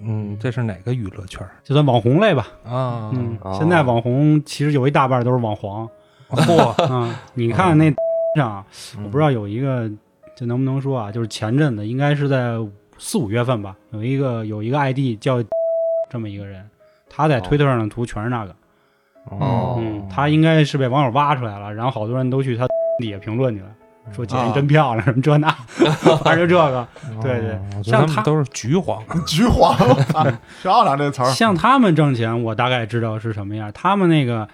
[0.00, 1.46] 嗯，这是哪个娱乐圈？
[1.64, 3.10] 就算网红类吧，啊？
[3.12, 5.88] 嗯哦，现在网红其实有一大半都是网黄，
[6.30, 7.92] 嚯，嗯，你看那
[8.36, 8.64] 上，
[8.96, 9.90] 嗯我不知道有一个，
[10.36, 11.10] 这能不能说啊？
[11.10, 12.56] 就是前阵子应该是在
[13.02, 15.42] 四五月份吧，有一个有一个 ID 叫
[16.10, 16.68] 这么一个人，
[17.08, 18.54] 他在推特上的图全是那个，
[19.30, 22.66] 哦嗯，他应该是被网友挖出来了，然后好多人都去他
[22.98, 23.68] 底下评论去了，
[24.12, 25.48] 说姐啊你真漂亮，什么这那，
[26.22, 26.86] 反正就这个。
[27.22, 29.74] 对对像他都是橘黄， 橘黄，
[30.14, 33.72] 啊漂亮这词儿，像他们挣钱，我大概知道是什么样。
[33.72, 34.46] 他们那个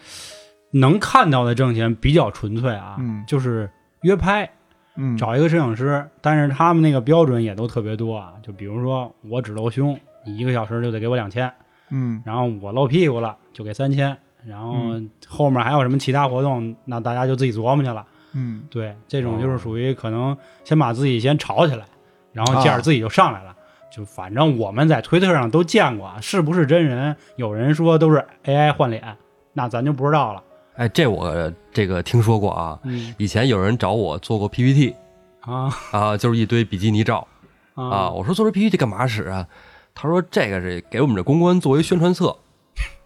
[0.70, 3.68] 能看到的挣钱比较纯粹啊，嗯就是
[4.02, 4.48] 约拍，
[4.96, 8.32] 嗯，找一个摄影师，但是他们那个标准也都特别多啊。
[8.42, 11.52] 就比如说我只露胸，你一个小时就得给我两千，
[11.90, 18.04] 嗯然后我露屁股了就给三千，然后嗯后面还有什么其他活动，那大家就自己琢磨去了。
[18.32, 21.84] 嗯对，这种就是属于可能先把自己先炒起来，
[22.32, 23.54] 然后价儿自己就上来了。
[23.90, 27.16] 就反正我们在推特上都见过啊，是不是真人？
[27.36, 29.16] 有人说都是 AI 换脸，
[29.54, 30.42] 那咱就不知道了。
[30.76, 32.78] 哎，这我这个听说过啊。
[32.84, 34.94] 嗯以前有人找我做过 PPT
[35.40, 37.26] 啊啊，就是一堆比基尼照
[37.74, 37.84] 啊。
[37.88, 39.46] 啊我说做这 PPT 干嘛使啊？
[39.94, 42.36] 他说这个是给我们这公关作为宣传册。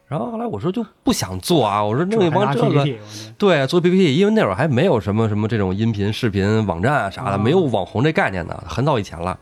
[0.09, 2.85] 然后后来我说就不想做啊，我说弄一帮这个
[3.38, 9.38] 对，做 PPT，因为那会儿还没有什么什么这种音频、视频网站啊啥的，啊没有网红这概念呢，很早以前了。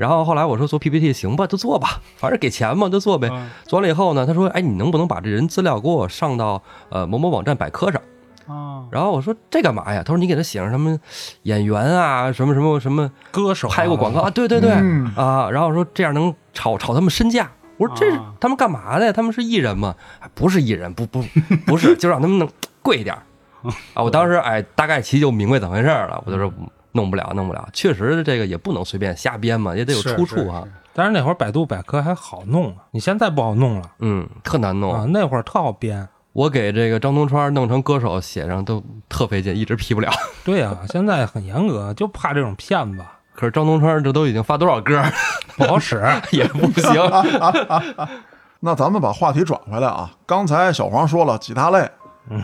[0.00, 3.28] 然后后来我说做 PPT 行吧，就做吧，反正给钱嘛，就做呗。
[3.28, 8.00] 啊做完了以后呢，他说：“哎，你能不能把这人资料给我上到呃某某网站百科上？”
[8.48, 10.98] 啊然后我说：“这干嘛呀？”他说：“你给他写上什么
[11.42, 14.30] 演员啊，什么什么什么歌手拍过广告啊？
[14.30, 17.50] 对对对、嗯啊。”然后说这样能炒炒他们身价。
[17.76, 18.10] 我说这
[18.40, 19.12] 他们干嘛的呀？
[19.12, 19.94] 他们是艺人吗？
[20.20, 21.22] 哎不是艺人，不不
[21.66, 22.48] 不是，就让他们能
[22.80, 23.22] 贵一点儿
[23.92, 24.02] 啊！
[24.02, 26.22] 我当时哎，大概其就明白怎么回事了。
[26.24, 26.50] 我就说
[26.92, 27.68] 弄不了，弄不了。
[27.72, 30.64] 确实这个也不能随便瞎编嘛，也得有出处啊。
[30.92, 34.92] 但是那会儿百度百科还好弄啊，你现在不好弄了嗯，特难弄。
[34.92, 36.08] 啊，那会儿特好编。
[36.32, 40.10] 我给这个张东川弄成歌手写上都特费劲，一直批不了。
[40.44, 45.10] 对呀、现在很严格，就怕这种骗子可是张东川这都已经发多少歌儿
[45.56, 46.02] 不好使。
[46.32, 46.92] 也不行。
[48.60, 51.88] 那咱们把话题转回来啊，刚才小黄说了几大类，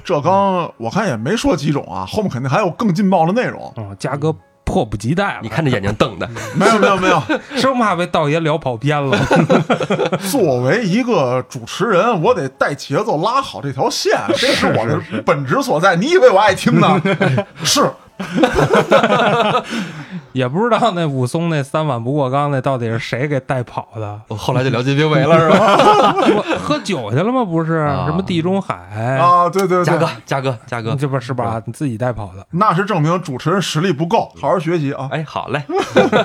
[0.05, 3.73] 这刚我看也没说几种啊，后面肯定还有更劲爆的内容。
[3.77, 7.23] 嗯，嘉哥迫不及待了，你看这眼睛瞪的， 没有没有没有，
[7.57, 9.17] 生怕被道爷聊跑偏了。
[10.31, 15.95] 作为一个主持人，我得带节奏，拉好这条线，这是我的本职所在。
[15.95, 17.01] 你以为我爱听呢？
[17.63, 17.89] 是，
[20.33, 24.21] 也不知道那武松那三碗不过冈那到底是谁给带跑的？
[24.29, 26.13] 我后来就聊金瓶梅了，是吧？
[26.61, 27.45] 喝酒去了吗？
[27.45, 28.75] 不是，啊什么地中海？
[29.19, 31.61] 啊，对对对嘉哥，，嘉哥，嘉哥你，这不是吧？
[31.67, 32.47] 你自己带跑的。
[32.51, 35.09] 那是证明主持人实力不够，好好学习啊。
[35.11, 35.63] 哎，好嘞，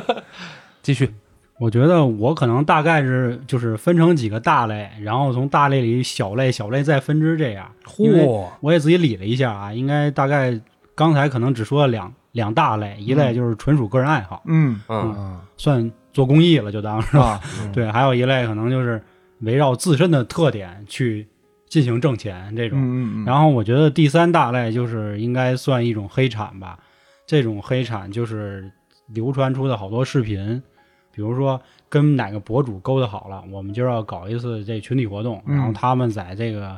[0.83, 1.13] 继续，
[1.57, 7.65] 我觉得我可能大概是就是分成几个大类，然后从大类里小类、小类再分支这样。
[7.85, 10.59] 嚯，我也自己理了一下啊，应该大概
[11.01, 14.79] 刚才可能只说了两两大类，一类就是纯属个人爱好，嗯。
[14.87, 15.15] 嗯。
[15.17, 17.23] 嗯算做公益了，就当是吧？
[17.23, 17.41] 啊，
[17.73, 19.01] 对，还有一类可能就是
[19.39, 21.27] 围绕自身的特点去
[21.67, 22.77] 进行挣钱这种。
[22.79, 26.77] 嗯嗯嗯，然后我觉得第三大类就是应该算一种黑产吧，
[27.25, 28.71] 这种黑产就是
[29.07, 30.61] 流传出的好多视频，
[31.11, 31.59] 比如说
[31.89, 35.55] 跟哪个博主勾搭好了，我们就要搞一次这群体活动，嗯。
[35.55, 36.77] 然后他们在这个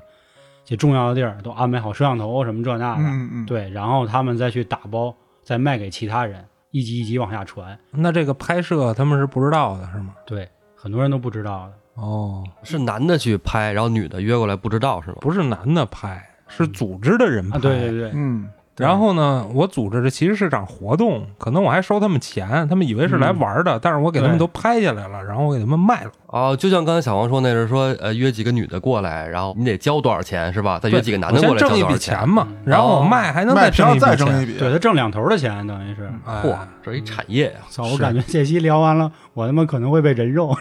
[0.65, 10.13] 这重要的地儿都安排好摄像头什么这那的，嗯嗯，对，然后他们再去打包，再卖给其他人，一级一级往下传，那这个拍摄他们是不知道的是吗？
[10.25, 11.73] 对，很多人都不知道的。
[12.01, 15.17] 哦，是男的去拍，然后女的约过来，不知道是吗？
[15.21, 17.57] 不是男的拍，是组织的人拍。
[17.57, 26.11] 啊，对对对，嗯然后呢，我组织的其实是场活动，可能我还收他们钱，他们以为是来玩的，但是我给他们都拍下来了，然后我给他们卖了。
[26.27, 30.79] 哦，就像刚才小王说那是说，呃，约几个女的过来，然后你得交多少钱是吧？
[30.79, 32.27] 再约几个男的过来挣一笔钱？
[32.27, 34.09] 嘛，然后我卖还能卖票挣一笔钱。
[34.09, 36.09] 再挣一笔，对他挣两头的钱，等于是。
[36.25, 37.59] 哎嚯，这是一产业呀！
[37.69, 37.83] 操！
[37.85, 40.57] 我感觉这期聊完了，我他妈可能会被人肉，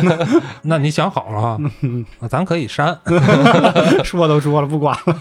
[0.62, 1.58] 那你想好了啊，
[2.20, 2.98] 那咱可以删。
[4.04, 5.16] 说都说了，不管了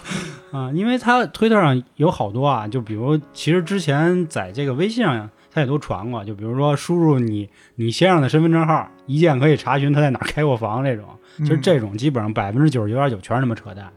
[0.52, 0.72] 啊！
[0.74, 11.06] 因为他推特上有好多啊，就比如其实之前在这个微信上他也都传过，就比如说输入你你先生的身份证号，一键可以查询他在哪儿开过房这种。
[11.38, 13.90] 其实这种基本上百分之九十九点九全是他妈扯淡，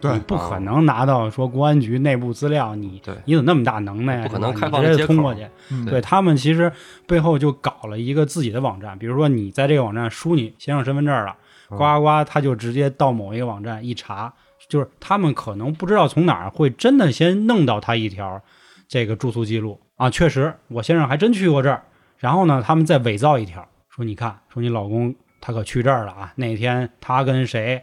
[0.00, 4.22] 对你不可能拿到说公安局内部资料，你对你怎么那么大能耐呀？
[4.22, 5.46] 不可能是吧你直接开放的接口通过去。
[5.70, 6.72] 嗯对他们其实
[7.06, 11.36] 背后就搞了一个自己的网站，比如说你在这个网站输你先生身份证了，
[11.68, 14.32] 呱呱呱，他就直接到某一个网站一查，
[14.68, 18.42] 就是他们可能不知道从哪儿会真的先弄到他一条
[18.86, 21.82] 这个住宿记录啊，确实我先生还真去过这儿，
[22.18, 27.82] 然后呢，他们再伪造一条，说你看，说你老公他可去这儿了啊，那天他跟谁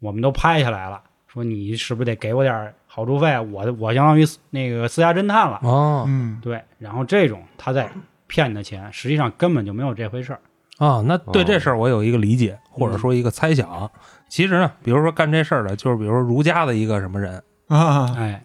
[0.00, 3.38] 我们都拍下来了，说你是不是得给我点好处费？
[3.38, 5.60] 我我相当于那个私家侦探了。
[5.62, 7.90] 哦嗯对，然后这种他在
[8.26, 10.40] 骗你的钱，实际上根本就没有这回事儿。
[10.78, 13.90] 哦，那对哦这事儿我有一个理解，或者说一个猜想。
[14.28, 18.42] 其实呢，比如说干这事儿的，就是比如说儒家的一个什么人，啊，哎，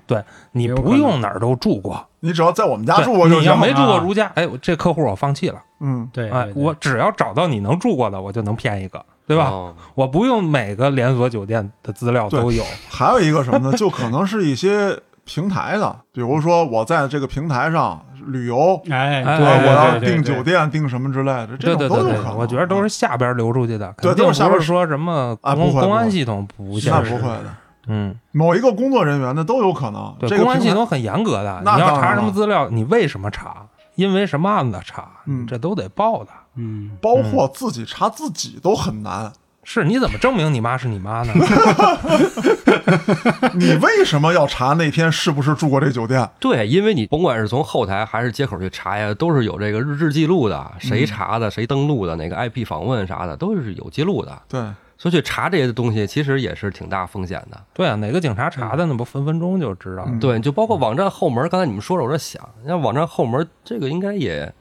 [0.52, 0.92] 你有可能。
[0.92, 3.42] 不用哪儿都住过，你只要在我们家住过就行。
[3.42, 3.58] 你要。
[3.58, 6.64] 没住过啊儒家，哎，这客户我放弃了，嗯，对，哎，对对。
[6.64, 9.46] 我只要找到你能住过的，我就能骗一个，对吧？
[9.50, 9.76] 哦。
[9.96, 13.78] 我不用每个连锁酒店的资料都有，还有一个什么呢？
[13.78, 27.46] 就可能是一些平台的，比如说我在这个平台上旅游，哎，哎对，啊，我要订酒店，订什么之类的，这种都有可能。，我觉得都是下边流出去的，对肯定都是下边不是说什么公安系统不那像是不会的。
[27.88, 30.16] 嗯，某一个工作人员的都有可能。
[30.20, 36.30] 对，公安系统很严格的，那你要查什么资料，你为什么查，因为什么案子查，嗯这都得报的。
[36.56, 39.32] 嗯，包括自己查自己都很难。
[39.64, 41.34] 是，你怎么证明你妈是你妈呢？
[43.54, 46.28] 你为什么要查那天是不是住过这酒店？
[46.40, 54.42] 对，因为你甭管是从后台还是接口去查呀，都是有这个日志记录的，谁查的，谁登录的，哪个 IP 访问啥的，都是有记录的。
[54.50, 54.60] 对，
[54.98, 57.62] 所以去查这些东西，其实也是挺大风险的。
[57.74, 64.52] 对啊，哪个警察查的那不分分钟就知道对，就包括网站后门，刚才你们说了，我在想，那网站后门这个应该也，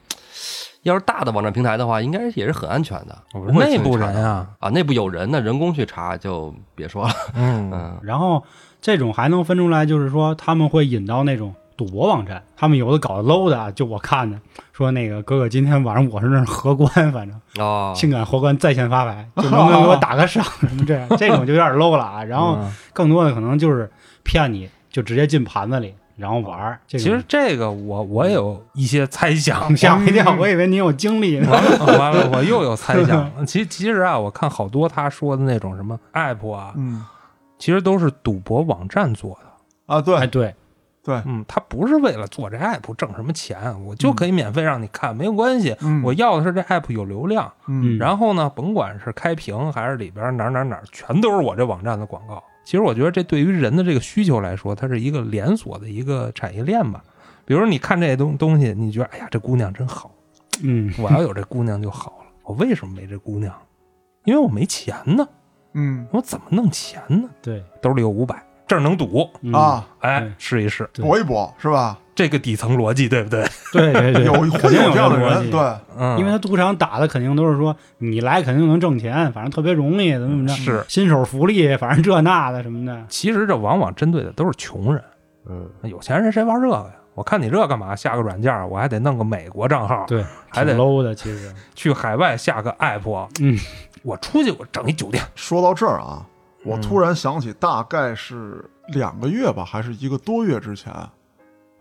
[0.83, 3.17] 要是大的网站平台的话，应该也是很安全的。
[3.53, 7.13] 内部人啊，啊，内部有人呢，人工去查就别说了。
[7.35, 8.43] 嗯， 嗯，然后
[8.81, 14.39] 这种还能分出来，就是说他们会引到那种赌博网站，他们有的搞得 low 的啊，就我看的，
[14.73, 22.23] 说那个哥哥今天晚上我是那儿荷官，反正哦，性感荷官在线发牌，就能不能给我打个赏什么这样，这种就有点 low 了啊。
[22.23, 23.89] 然后嗯更多的可能就是
[24.23, 26.79] 骗你，就直接进盘子里，然后玩儿。
[26.87, 31.49] 这其实这个我我也有一些猜想， 吓我一跳，我以为你有经历呢。
[31.51, 33.29] 完了完了，我又有猜想。
[33.45, 37.03] 其其实啊，我看好多他说的那种什么 app 啊，嗯
[37.57, 39.93] 其实都是赌博网站做的。
[39.93, 40.55] 啊，哎，对对，
[41.03, 45.75] 对，嗯，他不是为了做这 app 挣什么钱，我就可以免费让你看，没有关系。
[45.81, 52.41] 嗯，我要的是这 app 有流量，嗯然后呢，甭管是开屏还是里边哪哪哪，全都是我这网站的广告。
[52.63, 57.03] 其实我觉得这对于人的这个需求来说，它是一个连锁的一个产业链吧。
[57.45, 60.11] 比如说你看这东东西，你觉得哎呀这姑娘真好，
[60.63, 62.25] 嗯，我要有这姑娘就好了。
[62.43, 63.53] 我为什么没这姑娘？
[64.25, 65.27] 因为我没钱呢。
[65.73, 67.29] 嗯我怎么弄钱呢？
[67.41, 71.97] 对兜里有五百，这儿能赌，嗯啊，哎，试一试，搏一搏是吧？
[72.21, 73.43] 这个底层逻辑对不对？
[73.73, 75.59] 对对对，有肯定会有这样的人，对，
[75.97, 80.85] 嗯，因为他赌场打的肯定都是说你来肯定能挣钱，反正特别容易，怎么怎么着，是。
[80.87, 82.61] 新手福利，反正这那的。
[82.61, 83.03] 什么的。
[83.09, 85.03] 其实这往往针对的都是穷人，
[85.49, 86.85] 嗯，有钱人谁玩这个呀？
[87.15, 87.95] 我看你这干嘛？
[87.95, 91.51] 下个软件，我还得弄个美国账号，对，还得挺 low 的，其实。
[91.73, 93.57] 去海外下个 app，嗯，
[94.03, 96.23] 我出去我整一酒店，说到这儿啊，
[96.63, 98.63] 我嗯突然想起，大概是
[98.93, 100.93] 两个月吧，还是一个多月之前，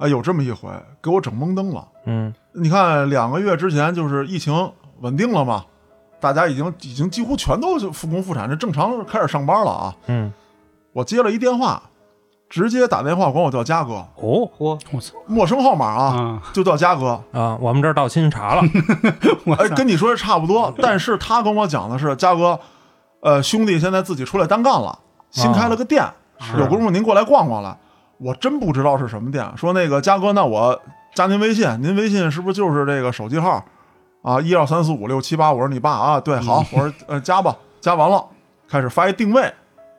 [0.01, 0.71] 啊，有这么一回，
[1.03, 1.87] 给我整懵登了。
[2.07, 5.65] 嗯你看，两个月之前就是疫情稳定了嘛，
[6.19, 9.95] 大家已经已经几乎全都复工复产，这正常开始上班了啊。
[10.07, 10.33] 嗯，
[10.95, 11.83] 我接了一电话，
[12.49, 16.43] 直接打电话管我叫嘉哥，哦嚯，我操陌生号码啊，啊！
[16.53, 17.23] 就叫嘉哥。
[17.33, 18.63] 啊，我们这儿到新茶了，
[19.59, 22.59] 哎，跟你说的差不多， 但是他跟我讲的是，嘉哥，
[23.21, 24.99] 呃，兄弟现在自己出来单干了，
[25.31, 26.05] 新开了个店，
[26.59, 27.77] 有功夫您过来逛逛来。
[28.21, 30.81] 我真不知道是什么店，说那个嘉哥，那我
[31.15, 33.65] 加您微信，您微信是不是就是这个手机号
[34.23, 34.41] 啊？
[34.41, 38.25] 一二三四五六七八，我说你爸啊，对，好，我说呃加吧，加完了，
[38.69, 39.53] 开始发一定位，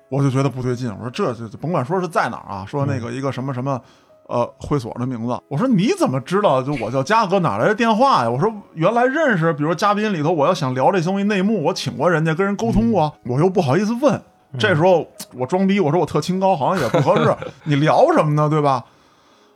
[0.09, 3.81] 我就觉得不对劲，我说这就甭管说是在哪儿啊，说那个一个什么什么。
[4.27, 6.63] 呃，会所的名字，我说你怎么知道？
[6.63, 8.29] 就我叫嘉哥，哪来的电话呀？
[8.29, 14.21] 我说原来认识，比如嘉宾里头，我要想聊这东西内幕，我请过人家跟人沟通过，我又不好意思问。
[14.57, 15.05] 这时候
[15.35, 17.35] 我装逼，我说我特清高，好像也不合适。
[17.65, 18.49] 你聊什么呢？
[18.49, 18.83] 对吧？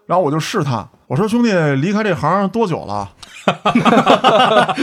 [0.05, 3.09] 然后我就试探，我说兄弟，离开这行多久了？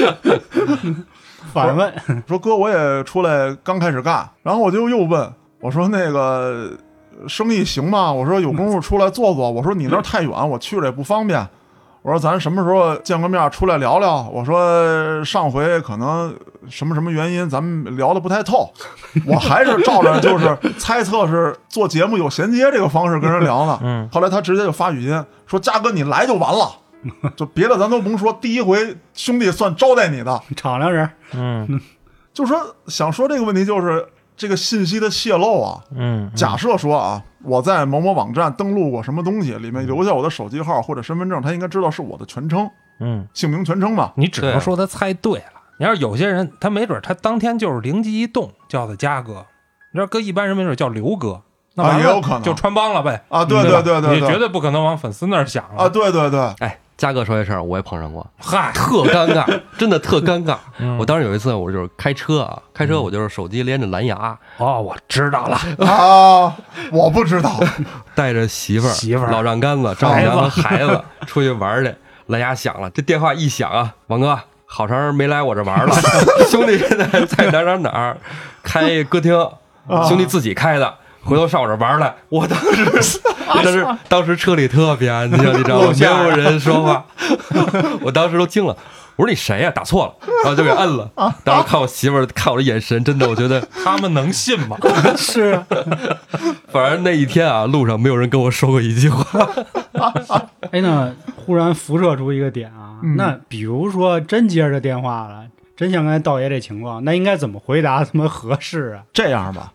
[1.53, 1.93] 反问，
[2.27, 4.29] 说哥，我也出来刚开始干。
[4.43, 6.73] 然后我就又问，我说那个
[7.29, 8.13] 生意行吗？
[8.13, 9.51] 我说有功夫出来坐坐。
[9.51, 11.47] 我说你那儿太远，我去了也不方便。
[12.03, 14.29] 我说咱什么时候见个面出来聊聊？
[14.33, 16.35] 我说上回可能
[16.69, 18.69] 什么什么原因，咱们聊的不太透。
[19.25, 23.79] 我还是照着就是猜测是做节目有衔接这个方式跟人聊呢。
[23.83, 26.73] 嗯后来他直接就发语音说：“嘉哥，你来就完了，
[27.37, 30.41] 就别的咱都甭说，第一回兄弟算招待你的。
[30.57, 31.81] ”敞亮人，嗯
[32.35, 34.05] 就说想说这个问题，就是
[34.37, 35.81] 这个信息的泄露啊。
[35.95, 42.69] 嗯，假设说啊，我在某某网站登录过什么东西，里面留下我的手机号或者身份证，他应该知道是我的全称，
[43.01, 44.13] 嗯，姓名全称嘛。
[44.17, 45.45] 你只能说他猜对了。
[45.79, 49.47] 你要是有些人，他没准他当天就是灵机一动叫的嘉哥，
[49.93, 51.43] 你知道，搁一般人没准叫刘哥，
[51.75, 53.25] 那啊也有可能就穿帮了呗。
[53.29, 60.57] 啊，对对对对，你绝对不可能往粉丝那儿想啊，对对对，哎，嘉哥说这事儿我也碰上过，嗨，特尴尬，真的特尴尬。
[60.79, 66.55] 嗯我当时有一次，我就是开车啊，开车我就是手机连着蓝牙，哦，我知道了， 啊，
[66.93, 67.59] 我不知道，
[68.15, 71.93] 带着媳妇儿、媳妇儿老丈杆子、丈母娘和孩子 出去玩儿去，
[72.27, 75.93] 蓝牙响了，这电话一响啊，王哥，好长时间没来我这玩了，
[76.49, 78.17] 兄弟现在在哪儿哪儿哪儿
[78.63, 79.33] 开歌厅，
[80.09, 80.99] 兄弟自己开的。
[81.25, 82.59] 回头上我这玩来，我当
[83.01, 83.21] 时，
[83.65, 85.93] 但是当时车里特别安静，你知道吗？
[85.99, 87.05] 没有人说话，
[88.03, 88.77] 我当时都惊了。
[89.17, 91.11] 我说你谁呀、打错了，然后就给摁了。
[91.45, 94.77] 当时看我媳妇儿看我的眼神，真的，我觉得他们能信吗？
[95.17, 95.63] 是
[96.69, 99.47] 反正那一天啊，路上没有人跟我说过一句话。
[100.71, 105.45] 哎，那忽然辐射出一个点啊，嗯那比如说真接着电话了，
[105.77, 109.03] 真像刚才道爷这情况，那应该怎么回答他妈合适啊？
[109.13, 109.73] 这样吧。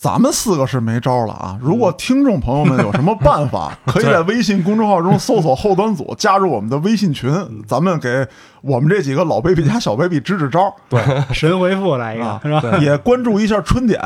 [0.00, 1.58] 咱们四个是没招了啊！
[1.60, 7.30] 如果听众朋友们有什么办法， 可以在微信公众号中搜索“后端组”，加入我们的微信群，
[7.66, 8.26] 咱们给
[8.62, 11.02] 我们这几个老 baby 加小 baby 支支招，对
[11.34, 12.78] 神回复来一个、啊是吧？
[12.80, 14.00] 也关注一下春点，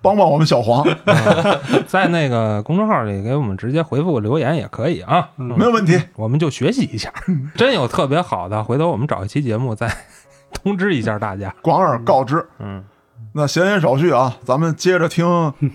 [0.00, 0.82] 帮帮我们小黄，
[1.86, 6.00] 在那个公众号里给我们直接回复留言也可以啊，没有问题。
[6.16, 7.12] 我们就学习一下。
[7.54, 9.94] 真有特别好的，回头我们找一期节目再
[10.54, 11.54] 通知一下大家。
[11.60, 12.42] 广而告之。
[12.58, 12.82] 嗯，
[13.36, 15.26] 那闲言少叙啊，咱们接着听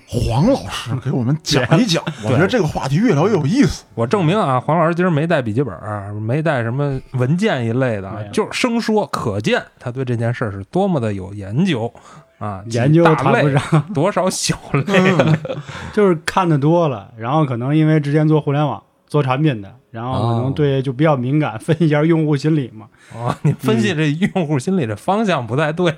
[0.08, 2.02] 黄老师给我们讲一讲。
[2.24, 3.84] 我觉得这个话题越聊越有意思。
[3.96, 5.76] 我证明啊，黄老师今儿没带笔记本，
[6.22, 11.94] 没带什么文件一类的就是生说，可见他对这件事儿是多么的有研究
[12.38, 12.64] 啊！
[12.68, 14.56] 研究大类谈不上，多少小
[14.88, 15.14] 类，
[15.92, 22.88] 就是看的多了，然后可能因为之前做互联网、做产品的，然后可能哦对就比较敏感，分析一下用户心理嘛。
[23.14, 25.94] 哦，你分析这用户心理的方向不太对。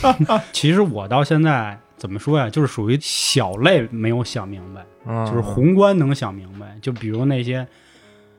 [0.52, 6.76] 其实我到现在怎么说呀，就是属于小类没有想明白，嗯，就是宏观能想明白。
[6.82, 7.66] 就比如那些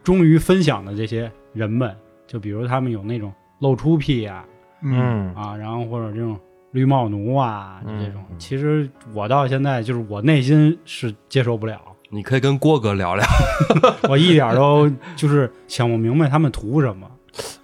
[0.04, 1.96] 忠于分享的这些人们，
[2.28, 4.44] 就比如他们有那种露出癖呀、
[4.84, 6.38] 嗯啊，然后或者这种
[6.72, 13.26] 绿帽奴啊嗯这种，其实我到现在就是我内心是接受不了，你可以跟郭哥聊聊，
[14.10, 17.10] 我一点都就是想不明白他们图什么。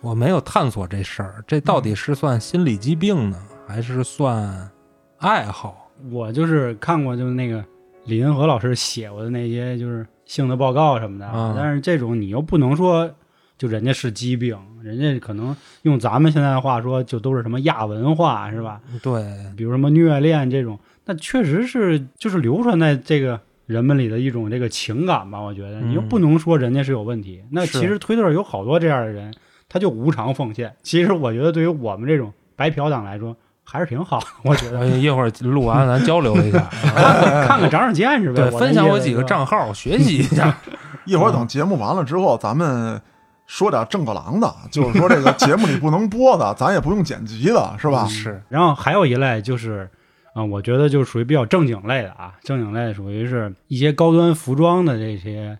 [0.02, 3.38] 我没有探索这事儿，这到底是算心理疾病呢，
[3.68, 4.70] 还是算
[5.18, 5.90] 爱好？
[6.12, 7.64] 我就是看过，就是那个
[8.06, 13.10] 李银河老师写过的那些就是性的报告什么的，啊但是这种你又不能说
[13.58, 18.82] 就人家是疾病，人家可能用咱们现在的话说，就都是什么亚文化是吧？
[19.02, 19.24] 对，
[19.56, 25.40] 比如什么虐恋这种，那确实是就是流传在这个人们里的一种这个情感吧。
[25.40, 27.44] 我觉得嗯你又不能说人家是有问题。
[27.52, 29.34] 那其实推特有好多这样的人，
[29.70, 30.76] 他就无偿奉献。
[30.84, 34.26] 其实我觉得对于我们这种白嫖党来说，还是挺好的。
[34.44, 36.60] 我觉得哎一会儿录完咱交流一下，
[37.48, 38.50] 看看长长见识呗。
[38.52, 40.58] 分享我几个账号，我学习一下。
[41.06, 43.02] 一会儿等节目完了之后，咱们
[43.46, 48.06] 说点正个郎的，就是说这个节目里不能播的，咱也不用剪辑的，是吧？
[48.08, 49.90] 是，然后还有一类就是，
[50.36, 55.58] 嗯、我觉得就属于比较正经类的啊，正经类属于是一些高端服装的这些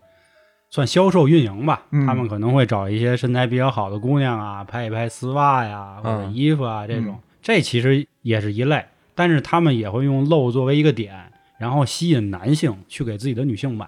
[0.70, 11.14] 算销售运营吧，嗯他们可能会找一些身材比较好的姑娘啊，拍一拍丝袜呀或者嗯衣服啊这种，嗯这其实也是一类，但是他们也会用露作为一个点，
[11.58, 13.86] 然后吸引男性去给自己的女性买。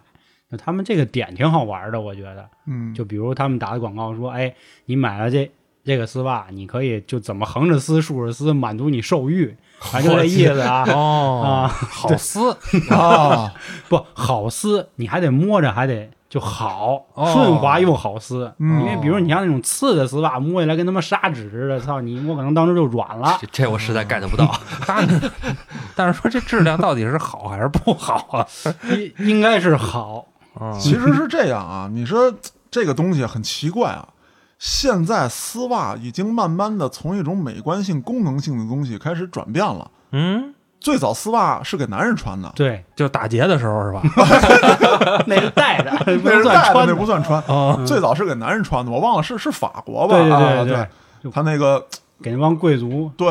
[0.48, 2.48] 那他们这个点挺好玩的，我觉得。
[2.68, 5.50] 嗯，就比如他们打的广告说，哎，你买了这
[5.82, 10.84] 这个丝袜，你可以就怎么横着撕、竖着撕，满足你兽欲，反正就这意思啊。
[10.88, 12.50] 哦 啊，好撕，
[12.90, 13.52] 啊，
[13.88, 18.52] 不好撕，你还得摸着，还得就好，哦顺滑又好撕。
[18.58, 23.38] 嗯因为比如你像那种刺的丝袜，摸起来跟他妈砂纸似的，操你摸可能当时就软了。
[23.40, 24.52] 这这我实在 get 不到。
[24.86, 25.06] 但
[25.94, 28.46] 但是说这质量到底是好还是不好啊？
[29.18, 30.26] 应应该是好，
[30.60, 32.32] 嗯其实是这样啊，你说
[32.70, 34.08] 这个东西很奇怪啊。
[34.58, 39.90] 现在丝袜已经慢慢的从一种美观性、功能性的东西开始转变了。
[40.12, 44.02] 嗯，最早丝袜是给男人穿的，对，就打劫的时候是吧？
[45.26, 45.90] 那是戴的，
[46.24, 46.86] 那是戴的，算穿。
[46.86, 47.42] 那不算穿。
[47.48, 50.16] 哦，最早是给男人穿的，我忘了是是法国吧？
[50.16, 50.88] 对对
[51.22, 51.84] 对，他那个
[52.22, 53.28] 给那帮贵族，对，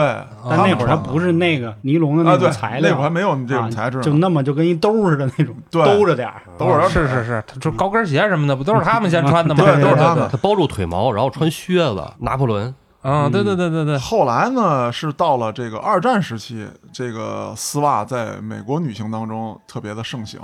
[0.49, 6.41] 但那会儿它不是那个尼龙的啊，那对种材料，那会儿还没有这种啊材质呢，就那么就跟一兜似的那种，对兜着点儿。
[6.57, 9.63] 都是是是是，就高跟鞋什么的不都是他们先穿的吗？
[9.63, 12.73] 对都是他们他包住腿毛，然后穿靴子，拿破仑。
[13.01, 20.39] 啊，对对对对对，后来呢，是到了这个二战时期，这个丝袜在美国女性当中特别的盛行。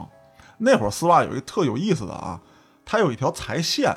[0.59, 2.39] 那会儿丝袜有一个特有意思的啊，
[2.85, 3.91] 它有一条裁线，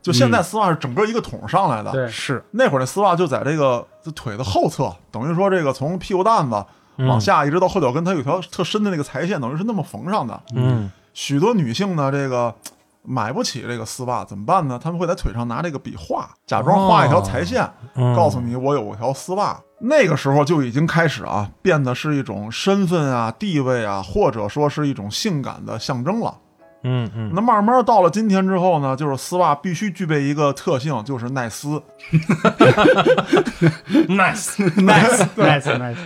[0.00, 6.64] 就现在丝袜是整个一个筒上来的，对，是那会儿那丝袜就在这个这腿的后侧，等于说这个从屁股蛋子
[6.98, 10.40] 往下一直到后脚跟，它有条特深的那个裁线，等于是那么缝上的。
[10.54, 12.54] 嗯许多女性呢，这个
[13.02, 14.78] 买不起这个丝袜怎么办呢？
[14.80, 19.58] 她们会在腿上拿这个笔画，假装画一条裁线，嗯，告诉你我有条丝袜。
[19.80, 26.36] 那个时候就已经开始啊，变得是一种身份啊、地位啊，或者说是一种性感的象征了。
[26.82, 31.82] 嗯嗯，那慢慢到了今天之后呢，就是丝袜必须具备一个特性，就是耐撕。
[34.08, 35.96] nice，nice nice nice，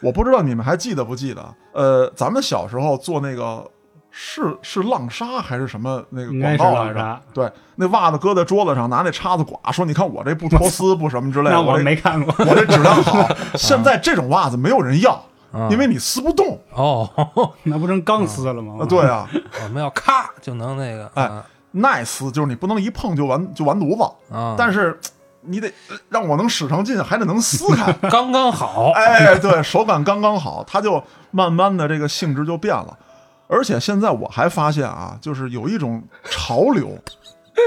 [0.00, 1.54] 我不知道你们还记得不记得？
[1.72, 3.66] 呃，咱们小时候做那个
[4.10, 6.94] 是是浪莎还是什么那个广告来着？
[6.94, 7.20] 浪莎。
[7.32, 12.34] 对，那袜子搁在桌子上，拿那叉子刮，说你看我这不脱丝不什么之类的， 那我没看过。
[12.38, 13.26] 我这质量好。
[13.54, 15.22] 现在这种袜子没有人要，啊
[15.70, 16.60] 因为你撕不动。
[16.72, 17.08] 哦，
[17.64, 18.78] 那不成钢丝了吗？
[18.80, 19.28] 啊，对啊，
[19.64, 24.98] 我们要咔就能那个，哎啊耐撕就是你不能一碰就完就完犊子，啊，但是
[25.42, 27.92] 你得呃让我能使上劲，还得能撕开。
[28.10, 32.98] 刚刚好，哎，对手感刚刚好，它就慢慢的这个性质就变了。
[33.46, 36.96] 而且现在我还发现啊，就是有一种潮流，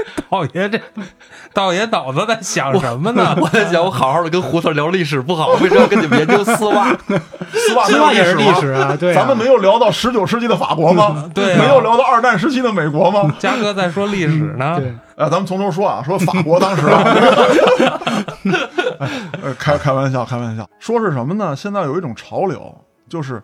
[0.30, 0.80] 道爷这
[1.52, 3.36] 道爷脑子在想什么呢？
[3.40, 6.90] 我在想，我好好的跟胡同聊历史不好，为什么要跟你们研究丝袜？
[7.52, 11.30] 丝袜丝袜也是历史啊，对啊，咱们没有聊到十九世纪的法国吗？
[11.34, 13.34] 对啊没有聊到二战时期的美国吗？
[13.38, 17.04] 嘉哥在说历史呢，对哎，咱们从头说啊，说法国当时啊，
[19.42, 21.54] 呃，开开玩笑，开玩笑，说是什么呢？
[21.54, 22.74] 现在有一种潮流，
[23.08, 23.42] 就是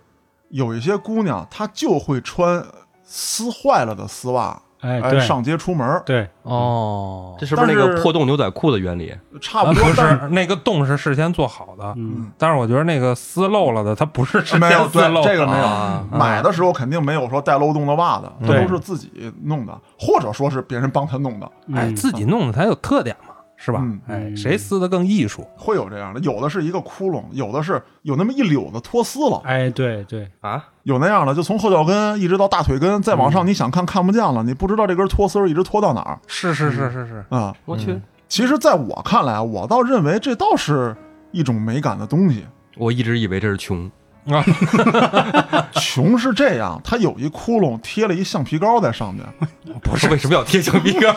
[0.49, 2.65] 有一些姑娘她就会穿
[3.05, 9.15] 撕坏了的丝袜，哎，上街出门，对，哦，这是不是那但是个破洞牛仔裤的原理？
[9.41, 23.30] 差不多，啊不但是那个洞是事先做好的，嗯，但是我觉得那个撕漏了的，它不是事没有对先撕漏的，这个没有啊买的时候肯定没有说带漏洞的袜子，都是自己弄的，或者说是别人帮他弄的，哎，嗯自己弄的才有特点嘛，
[23.63, 24.01] 是吧嗯？
[24.09, 25.47] 哎，嗯谁撕的更艺术？
[25.55, 37.55] 会有这样的，有的是一个窟窿，有的是有那么一绺子脱丝了，哎，对对，啊，有那样的，就从后脚跟一直到大腿根，再往上，你想看看不见了，你不知道这根脱丝儿一直脱到哪儿是是是是是，啊。
[37.67, 40.97] 我去，其实，在我看来，我倒认为这倒是
[41.31, 42.47] 一种美感的东西。
[42.79, 43.91] 我一直以为这是穷。
[44.33, 49.25] 啊， 穷是这样，它有一窟窿，贴了一橡皮膏在上面。
[49.83, 51.15] 不是为什么要贴橡皮膏？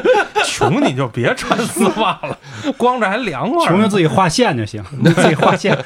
[0.44, 2.38] 穷你就别穿丝袜了，
[2.76, 3.66] 光着还凉快。
[3.66, 5.76] 穷就自己画线就行，你自己画线。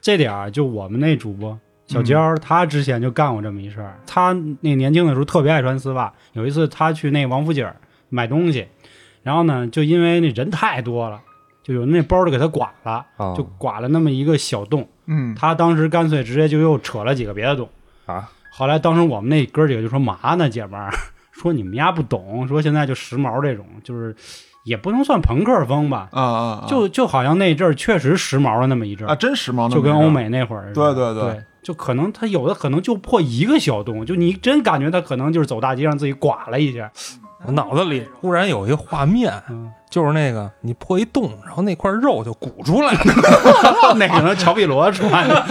[0.00, 3.98] 这点儿就我们那主播小娇儿，她之前就干过这么一事儿。
[4.06, 6.12] 她那年轻的时候特别爱穿丝袜。
[6.32, 7.76] 有一次她去那王府井儿
[8.08, 8.66] 买东西，
[9.22, 11.20] 然后呢，就因为那人太多了，
[11.62, 14.88] 就有那包就给她剐了，啊就剐了那么一个小洞。
[15.06, 17.68] 嗯，他当时干脆直接就又扯了几个别的洞。
[18.06, 20.92] 啊，后来当时我们那哥几个就说嘛呢，姐们儿，
[21.32, 24.14] 说你们丫不懂，说现在就时髦这种，就是
[24.64, 26.66] 也不能算朋克风吧，啊啊，啊。
[26.68, 30.08] 就就好像那阵儿确实时髦了那么一阵儿，啊，真时髦，就跟欧。
[30.10, 31.22] 美那会儿，对对对。
[31.22, 36.90] 对就可能他有的可能就破一个小洞，就你真感觉他可能就是走大街上自己刮了一下，
[37.46, 43.00] 我脑子里忽然有一画面，嗯，就是那个你破一洞，然后那块肉就鼓出来了。
[43.96, 45.44] 那可能乔碧罗穿的，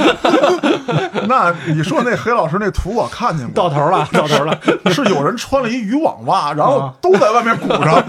[1.29, 4.59] 那你说那黑老师那图我看见过，到头了， 到头了，
[4.91, 8.03] 是有人穿了一渔网袜，然后啊都在外面鼓着，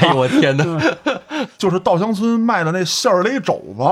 [0.00, 0.64] 哎呦我天哪！
[1.58, 3.82] 就是稻香村卖的那馅儿勒肘子，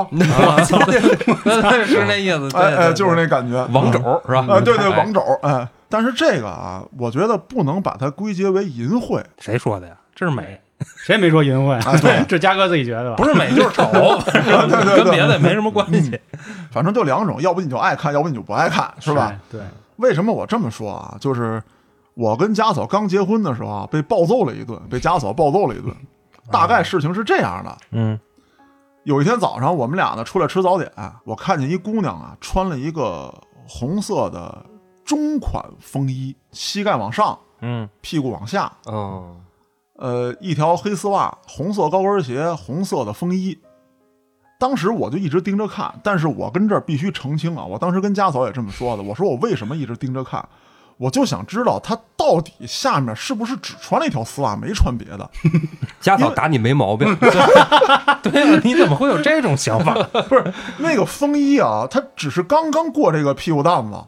[1.84, 3.66] 是那意思，对哎哎，就是那感觉。
[3.72, 4.46] 王肘是吧？
[4.48, 4.98] 啊，对对，哎。
[4.98, 9.94] 王肘，哎，但是这个啊，我觉得不能把它归结为淫秽，谁说的呀？
[10.14, 10.60] 这是美，
[11.04, 13.16] 谁也没说淫秽，啊对 这嘉哥自己觉得吧？
[13.16, 13.84] 不是美就是丑，
[14.96, 16.18] 跟别的也没什么关系。
[16.70, 19.34] 反正就两种，要不你就爱看，要不你就不爱看，是吧？？
[19.50, 19.60] 对，
[19.96, 21.16] 为什么我这么说啊？
[21.20, 21.62] 就是
[22.14, 25.94] 我跟家嫂刚结婚的时候啊，被暴揍了一顿，被家嫂暴揍了一顿。
[26.50, 28.18] 大概事情是这样的：嗯
[29.04, 30.90] 有一天早上，我们俩呢出来吃早点，
[31.24, 33.32] 我看见一姑娘啊，穿了一个
[33.66, 34.64] 红色的
[35.04, 39.36] 中款风衣，膝盖往上，嗯屁股往下，嗯，
[39.96, 43.58] 呃，一条黑丝袜，红色高跟鞋，红色的风衣。
[44.58, 50.48] 当时我就一直盯着看，但是我跟这儿必须澄清啊，我当时跟家嫂也这么说的，我说我为什么一直盯着看，
[50.98, 55.28] 我就想知道她到底下面是不是只穿了一条丝袜，没穿别的。
[56.00, 57.12] 家嫂打你没毛病，
[58.22, 59.94] 对呀，你怎么会有这种想法？
[60.28, 63.98] 不是那个风衣啊，它只是刚刚过这个屁股蛋子，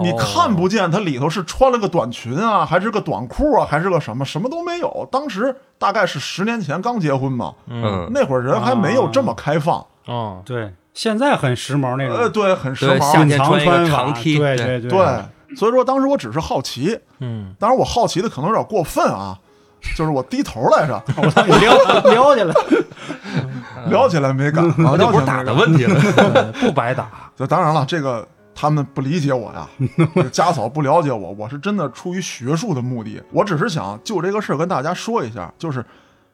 [0.00, 5.08] 你看不见它里头是穿了个短裙啊，还是个短裤啊，还是个什么，什么都没有。
[5.10, 9.84] 当时大概是十年前刚结婚嘛，嗯，那会儿人还没有这么开放。
[10.06, 13.28] 哦，对，现在很时髦那种呃，对，很时髦夏髦。
[13.28, 19.38] 天穿一个长穿长 T，对对对对，所以说当时我只是好奇，嗯，当然我好奇的可能有点过分啊，
[19.96, 21.24] 就是我低头来着， 我
[21.58, 22.54] 撩撩起来，
[23.88, 25.52] 撩起来没敢，啊，那不是打的。
[25.52, 26.52] 问题了。
[26.60, 27.08] 不白打。
[27.36, 28.26] 那当然了，这个
[28.60, 29.68] 他们不理解我呀，
[30.32, 35.84] 家嫂不了解我，我是真的出于学术的目的，我只是想就这个事儿跟大家说一下，就是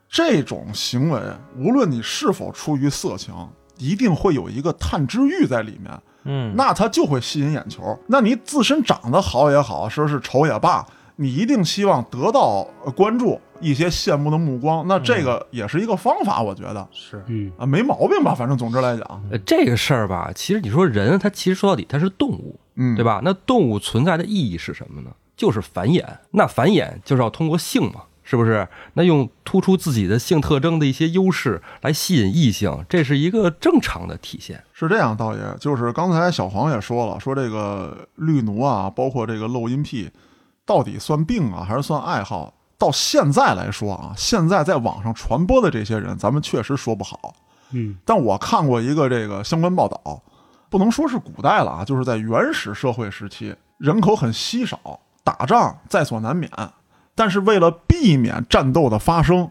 [0.09, 1.21] 这种行为，
[1.59, 3.35] 无论你是否出于色情，
[3.77, 5.93] 一定会有一个探知欲在里面。
[6.25, 7.83] 嗯，那它就会吸引眼球。
[8.07, 10.83] 那你自身长得好也好，说是丑也罢，
[11.17, 14.87] 你一定希望得到呃关注，一些羡慕的目光。
[14.89, 18.35] 那这个也是一个方法，我觉得是嗯，啊，没毛病吧？
[18.35, 23.05] 反正总之来讲，呃这个事儿吧，其实你说人，他其实说到底他是动物，嗯，对？
[23.05, 23.21] 吧？
[23.25, 25.11] 那动物存在的意义是什么呢？
[25.37, 26.05] 就是繁衍。
[26.31, 28.67] 那繁衍就是要通过性嘛，是不是？
[28.95, 34.63] 那用突出自己的性特征的一些优势来吸引异性，这是一个正常的体现。
[34.73, 40.09] 是这样，道爷，就是刚才小黄也说了，说这个绿奴啊，包括这个漏音癖，
[40.67, 42.53] 到底算病啊，还是算爱好？
[42.77, 47.35] 到现在来说啊，现在在网上传播的这些人，咱们确实说不好。
[47.71, 50.23] 嗯，但我看过一个这个相关报道，
[50.69, 56.51] 不能说是古代了啊，就是在原始社会时期，人口很稀少，打仗在所难免。
[57.15, 59.51] 但是为了避免战斗的发生，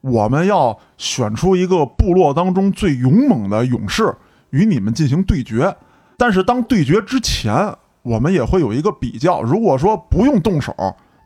[0.00, 4.14] 我们要选出一个部落当中最勇猛的勇士
[4.50, 5.76] 与你们进行对决。
[6.18, 7.74] 但是当对决之前，
[8.06, 9.42] 我们也会有一个比较。
[9.42, 10.72] 如果说不用动手，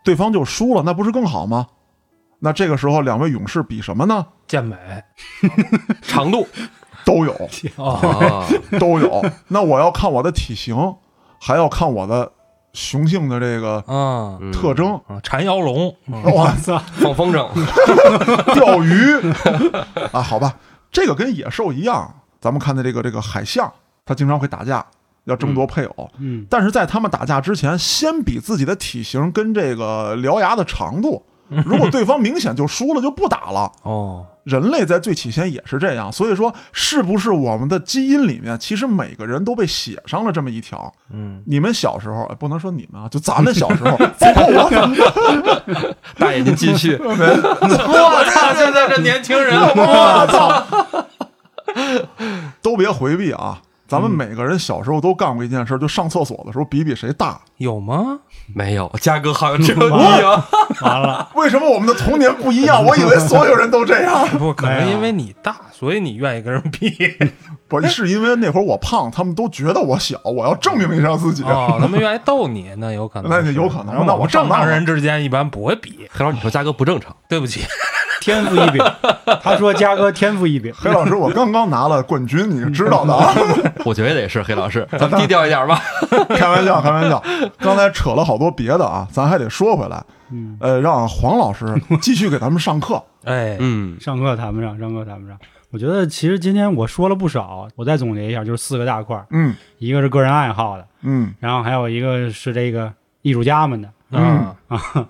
[0.03, 1.67] 对方就输了，那不是更好吗？
[2.39, 4.27] 那这个时候，两位勇士比什么呢？
[4.47, 4.77] 健美
[6.01, 6.49] 长度
[7.05, 7.33] 都有。
[7.77, 9.23] 哦，啊，都有。
[9.49, 10.97] 那我要看我的体型，
[11.39, 12.33] 还要看我的
[12.73, 13.85] 雄性的这个
[14.53, 14.95] 特征。
[15.07, 17.47] 啊，缠腰龙，嗯哇，操，放风筝，
[18.55, 18.95] 钓鱼
[20.13, 20.57] 啊，好吧，
[20.91, 22.15] 这个跟野兽一样。
[22.41, 23.71] 咱们看的这个这个海象，
[24.07, 24.83] 它经常会打架，
[25.31, 26.11] 要争夺配偶。
[26.19, 31.25] 嗯，但是在他们打架之前，先比自己的体型跟这个獠牙的长度。
[31.67, 33.73] 如果对方明显就输了，就不打了。
[33.83, 40.93] 哦，人类在最起先也是这样，所以说，是不是我们的基因里面，其实每个人都被写上了这么一条？
[41.13, 46.97] 嗯，你们小时候，哎不能说你们啊，就咱们小时候， 包括我， 大爷您继续。
[47.03, 48.55] 我操！
[48.55, 50.65] 现在这年轻人，我操！
[52.63, 53.61] 都别回避啊！
[53.91, 57.41] 咱们每个人小时候都干过一件事，就上厕所的时候比比谁大。
[57.57, 58.21] 有吗？
[58.55, 60.49] 没有，嘉哥好像只有 你啊。
[60.81, 62.83] 完了，为什么我们的童年不一样？
[62.87, 64.29] 我以为所有人都这样。
[64.39, 66.97] 不，可能因为你大，所以你愿意跟人比。
[67.67, 71.43] 不是因为那会儿我胖，他们都觉得我小，我要证明一下自己。
[71.43, 76.09] 哦，他们愿意逗你，那有可能是，那有可能那我我正常人之间一般不会比。
[76.13, 77.63] 黑老，你说嘉哥不正常，对不起，
[78.21, 78.85] 天赋异禀。
[79.43, 83.33] 他说嘉哥天赋异禀，黑老师，我刚刚拿了冠军，你是知道的啊。
[83.85, 85.81] 我觉得也是黑老师， 咱们低调一点吧。
[86.29, 87.23] 开玩笑，开玩笑。
[87.59, 90.03] 刚才扯了好多别的啊，咱还得说回来。
[90.33, 91.67] 嗯，呃，让黄老师
[92.01, 93.03] 继续给咱们上课。
[93.25, 95.37] 哎，嗯，上课谈不上，上课谈不上。
[95.73, 102.93] 我觉得其实今天我说了不少，我再总结一下，就是四个大块儿，嗯一个是个人爱好的，嗯然后还有一个是这个
[103.23, 105.07] 艺术家们的嗯，啊，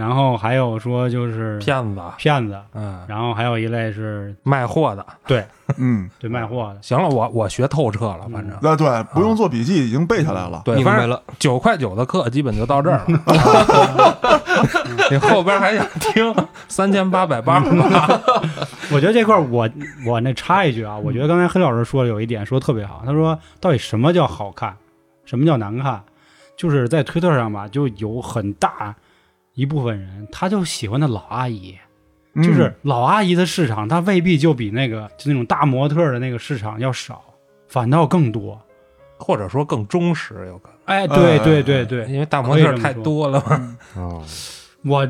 [0.00, 5.04] 然后还有说就是骗子，骗子，嗯，然后还有一类是卖货的。
[5.26, 5.44] 对。
[5.76, 8.58] 嗯，对卖货的，行了，我我学透彻了，反正。
[8.60, 10.62] 那对，不用做笔记，已经背下来了。
[10.64, 11.22] 对，明反正白了。
[11.38, 14.18] 九块九的课基本就到这儿了。
[15.12, 16.34] 你后边还想听
[16.66, 18.20] 三千八百八十八？
[18.90, 19.68] 我觉得这块我
[20.04, 24.74] 我那插一句啊，我觉得刚才黑老师说的有一点说的特别好，他说到底什么叫好看，
[25.24, 26.02] 什么叫难看，
[26.56, 28.92] 就是在推特上吧，就有很大
[29.54, 31.76] 一部分人他就喜欢那老阿姨，
[32.34, 37.22] 嗯就是老阿姨的市场，它未必就比那个就那种大模特的那个市场要少，
[37.68, 38.60] 反倒更多。
[39.22, 40.78] 或者说更忠实，有可能。
[40.86, 43.76] 哎，对哎对对对，因为大模特太多了嘛。
[43.94, 44.24] 哦，
[44.82, 45.06] 我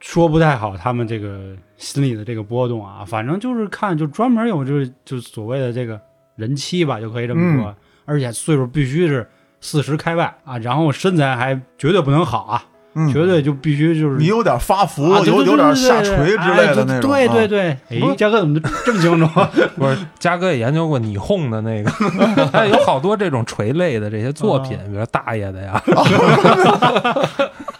[0.00, 6.00] 说不太好他们这个心理的这个波动啊，反正就是看就专门有就是就所谓的这个
[6.34, 7.72] 人妻吧，就可以这么说，
[8.04, 9.30] 而且岁数必须是
[9.60, 12.64] 四十开外啊，然后身材还绝对不能好啊，
[12.94, 17.10] 嗯绝对就必须就是你有点发福，啊对对有有点下垂之类的那种。
[17.12, 19.26] 哎对对啊，对，哎，嘉哥怎么这么清楚？
[19.76, 21.90] 不是，嘉哥也研究过你哄的那个，
[22.52, 25.82] 他有好多这种垂类的这些作品，比如大爷的呀，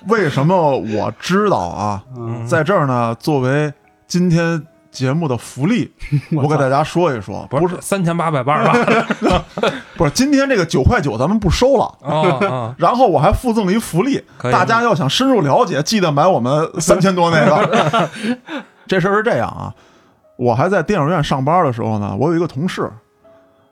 [0.08, 2.02] 为什么我知道啊？
[2.16, 3.72] 嗯在这儿呢，作为
[4.06, 4.62] 今天
[4.92, 5.90] 节目的福利，
[6.30, 9.44] 我给大家说一说，不是三千八百八十八
[9.96, 11.84] 不是，今天这个九块九咱们不收了。
[12.02, 14.22] 哦哦，然后我还附赠了一福利，
[14.52, 18.08] 大家要想深入了解，记得买我们三千多那个。
[18.86, 19.74] 这事儿是这样啊，
[20.36, 22.90] 我还在电影院上班的时候呢，我有一个同事，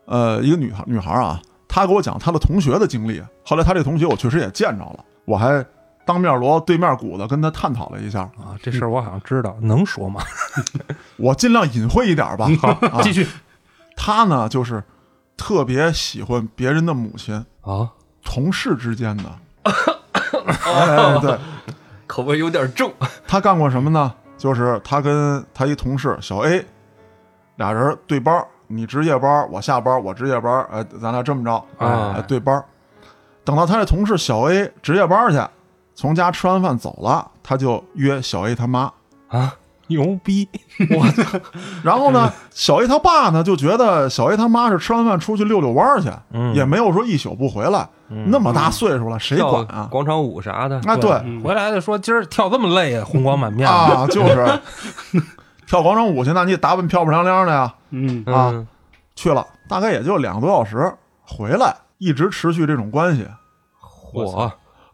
[0.06, 3.22] 呃，一个女孩女孩啊，她给我讲她的同学的经历。
[3.44, 5.62] 后来她这同学我确实也见着了，我还
[6.10, 8.22] 当面锣对面鼓的跟他探讨了一下。
[8.22, 10.20] 啊，这事儿我好像知道，能说吗？
[11.16, 12.48] 我尽量隐晦一点吧。
[12.60, 13.24] 好，啊继续。
[13.96, 14.82] 他呢就是
[15.36, 17.88] 特别喜欢别人的母亲，啊，
[18.24, 19.24] 同事之间的。
[20.64, 21.38] 哎，对，
[22.08, 22.92] 口味有点重。
[23.28, 24.12] 他干过什么呢？
[24.36, 26.66] 就是他跟他一同事小 A，
[27.54, 32.60] 俩人对班，你值夜班，我下班，我值夜班，哎，咱俩这么着，啊哎，对班。
[33.44, 35.38] 等到他这同事小 A 值夜班去，
[36.00, 38.90] 从家吃完饭走了，他就约小 A 他妈。
[39.28, 39.54] 啊，
[39.88, 40.48] 牛逼！
[40.98, 41.38] 我操
[41.84, 47.86] 然后呢，小 A 他爸呢就觉得小 A 他妈是吃完饭出去溜溜弯儿去，嗯也没有说一宿不回来。
[48.08, 49.88] 那么大岁数了，谁管啊？
[49.90, 53.68] 广场舞啥的，啊，对嗯回来就说今儿跳这么累啊，红光满面。
[53.68, 54.58] 啊，就是
[55.68, 57.74] 跳广场舞去，那你打扮漂漂亮亮的呀。
[57.90, 58.66] 嗯啊嗯
[59.14, 60.94] 去了，大概也就两个多小时，
[61.26, 63.26] 回来一直持续这种关系，
[63.78, 64.50] 火，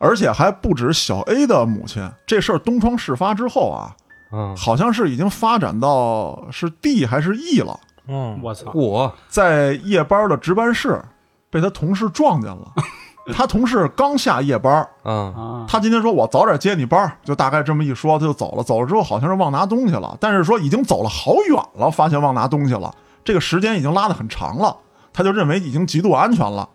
[0.07, 2.09] 而且还不止小 A 的母亲。
[2.24, 3.96] 这事儿东窗事发之后啊，
[4.32, 11.02] 嗯，好像是已经发展到是 D 还是 E 了，嗯，我操，我，在夜班的值班室
[11.50, 12.72] 被他同事撞见了。
[13.34, 18.62] 他同事刚下夜班，嗯，啊，他今天说我早点接你班，就大概这么一说，他就走了。
[18.62, 22.94] 走了之后好像是忘拿东西了，但是说已经走了好远了，发现忘拿东西了，
[23.24, 24.76] 这个时间已经拉得很长了，
[25.12, 26.68] 他就认为已经极度安全了。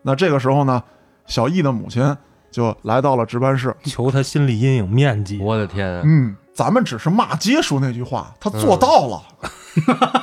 [0.00, 0.82] 那这个时候呢，
[1.26, 2.16] 小易的母亲
[2.52, 3.74] 就来到了值班室。
[3.82, 5.38] 求他心理阴影面积。
[5.40, 9.22] 我的天啊，嗯，咱们只是骂街说那句话，他做到了。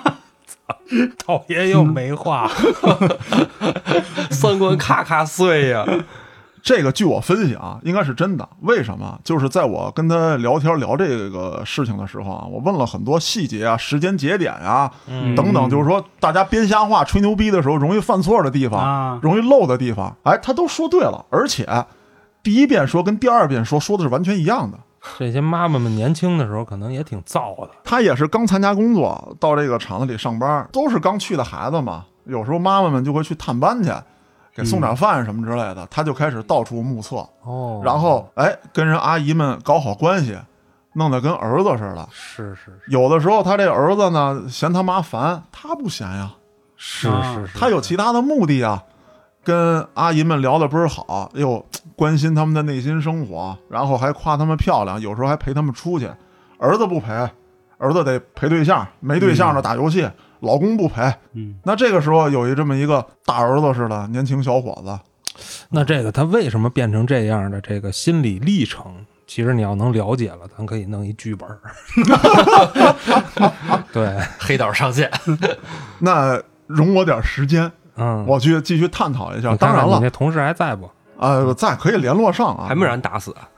[1.18, 2.50] 讨厌又没话。
[4.32, 5.86] 三观咔咔碎呀，
[6.64, 8.48] 这个据我分析啊，应该是真的。
[8.62, 9.20] 为什么？
[9.24, 21.64] 就是在我跟他聊天聊这个事情的时候啊，我问了很多细节啊、时间节点啊、嗯等等，就是说大家编瞎话、吹牛逼的时候容易犯错的地方、啊容易漏的地方，哎，他都说对了，而且
[22.50, 24.80] 第一遍说跟第二遍说说的是完全一样的。
[25.20, 27.70] 这些妈妈们年轻的时候可能也挺燥的。
[27.84, 32.06] 他也是刚参加工作，到这个厂子里上班，都是刚去的孩子嘛。
[32.24, 33.92] 有时候妈妈们就会去探班去，
[34.56, 37.18] 给送点饭什么之类的，他就开始到处目测。
[37.44, 40.36] 哦然后哎，跟人阿姨们搞好关系，
[40.94, 42.10] 弄得跟儿子似的。
[42.12, 46.32] 是是有的时候他这儿子呢嫌他妈烦，他不嫌呀，
[46.76, 48.84] 是啊是是，他有其他的目的啊。
[49.50, 56.08] 跟阿姨们聊得倍儿好，又关心他们的内心生活，然后还夸他们漂亮，有时候还陪他们出去。
[56.60, 57.12] 儿子不陪，
[57.80, 60.08] 儿子得陪对象，没对象的打游戏。
[60.42, 61.02] 老公不陪，
[61.34, 65.00] 嗯，那这个时候有一这么一个大儿子似的年轻小伙子，
[65.72, 69.06] 那这个他为什么变成这样的这个心理历程？
[69.26, 71.60] 其实你要能了解了，咱可以弄一剧本儿。
[73.92, 75.12] 对， 黑道上线，
[76.00, 79.56] 那容我点时间，嗯，我去继续探讨一下。
[79.56, 80.90] 当然了你那，同事还在不？
[81.18, 82.66] 呃，在可以联络上啊。
[82.68, 83.50] 还没让人打死啊？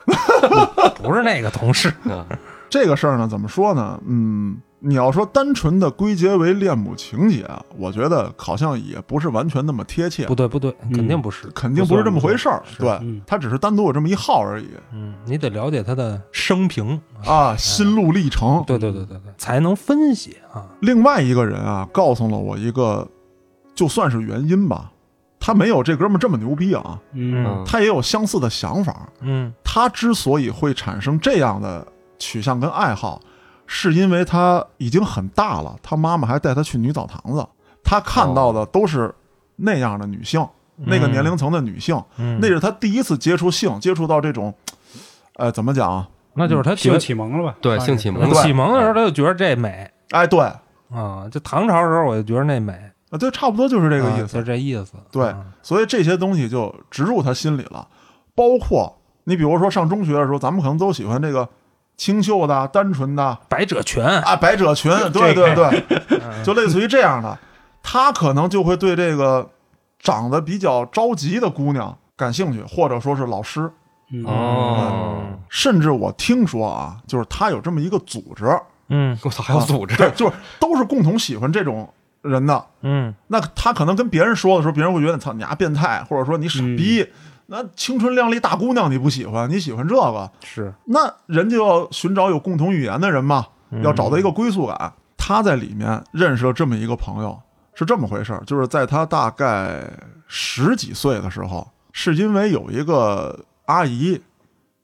[1.01, 1.93] 不是那个同事。
[2.05, 2.25] 嗯
[2.69, 3.99] 这个事儿呢，怎么说呢？
[4.07, 7.45] 嗯，你要说单纯的归结为恋母情节，
[7.77, 11.47] 我觉得好像也不是完全那么贴切不，对不对，嗯肯定不是。
[11.49, 12.63] 肯定不是这么回事儿。
[12.79, 16.97] 对嗯，他只是单独有这么一号而已嗯，你得了解他的生平。
[17.25, 18.63] 啊，心路历程。
[18.65, 20.63] 对对对对对，才能分析啊。
[20.79, 23.05] 另外一个人啊，告诉了我一个，
[23.73, 24.91] 就算是原因吧，
[25.39, 27.45] 他没有这哥们儿这么牛逼啊，嗯。
[27.45, 27.63] 嗯。
[27.65, 29.07] 他也有相似的想法。
[29.21, 29.53] 嗯。
[29.63, 31.85] 他之所以会产生这样的
[32.19, 33.19] 取向跟爱好，
[33.65, 37.47] 是因为他已经很大了，他妈妈还带他去女澡堂子，
[37.83, 39.13] 他看到的都是
[39.55, 40.45] 那样的女性，
[40.75, 44.53] 那个年龄层的女性，嗯，那是他第一次接触性，接触到这种，
[45.37, 46.07] 呃，怎么讲啊？
[46.33, 47.57] 那就是他觉性启蒙了吧？
[47.61, 48.33] 对性启蒙。
[48.35, 49.89] 启蒙的时候，他就觉得这美。
[50.11, 50.39] 哎，对，
[50.89, 51.27] 啊。
[51.31, 52.73] 就唐朝的时候，我就觉得那美，
[53.11, 54.37] 啊，对，差不多就是这个意思。
[54.37, 54.93] 啊就这意思。
[55.11, 57.87] 对啊所以这些东西就植入他心里了。
[58.33, 61.47] 包括你比如说上中学的时候，咱们可能都喜欢这个
[61.97, 65.83] 清秀的、单纯的百褶裙，啊，百褶裙，对对对，
[66.43, 67.37] 就类似于这样的，
[67.83, 69.47] 他可能就会对这个
[69.99, 73.69] 长得比较着急的姑娘感兴趣，或者说是老师，
[74.11, 78.45] 嗯哦，甚至我听说啊，就是他有这么一个组织，
[78.87, 81.87] 嗯我操，还有组织，对，就是都是共同喜欢这种
[82.21, 82.65] 人的。
[82.81, 87.07] 嗯那他可能跟别人说的时候，别人会觉得操你丫变态，或者说你傻逼。
[87.47, 93.45] 那青春靓丽大姑娘你不喜欢，你喜欢这个，是那人就要寻找有共同语言的人嘛，
[93.83, 94.93] 要找到一个归宿感。
[95.17, 97.37] 他在里面认识了这么一个朋友，
[97.73, 99.83] 是这么回事儿，就是在他大概
[100.27, 104.21] 十几岁的时候，是因为有一个阿姨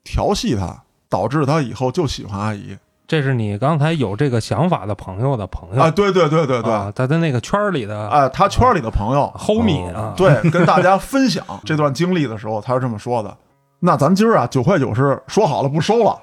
[0.04, 2.76] 调戏他，导致他以后就喜欢阿姨
[3.08, 5.90] 这是你刚才有这个想法的朋友的朋友啊！
[5.90, 13.34] 对对对对对，啊他在那个圈儿里的啊，他圈里的朋友 homie 啊，对，跟大家分享这段经历的时候，他是这么说的。
[13.80, 16.20] 那咱今儿啊，九块九是说好了不收了，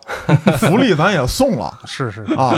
[0.59, 2.53] 福利咱也送了 是是啊。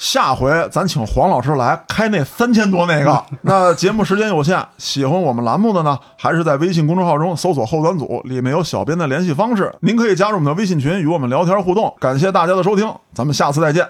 [0.00, 3.22] 下回咱请黄老师来开那三千多那个。
[3.42, 11.94] 那节目时间有限，喜欢我们栏目的呢，还是在微信公众号中搜索“后端组”，里面有小编的联系方式，您可以加入我们的微信群，与我们聊天互动。
[12.00, 13.86] 感谢大家的收听，咱们下次再见。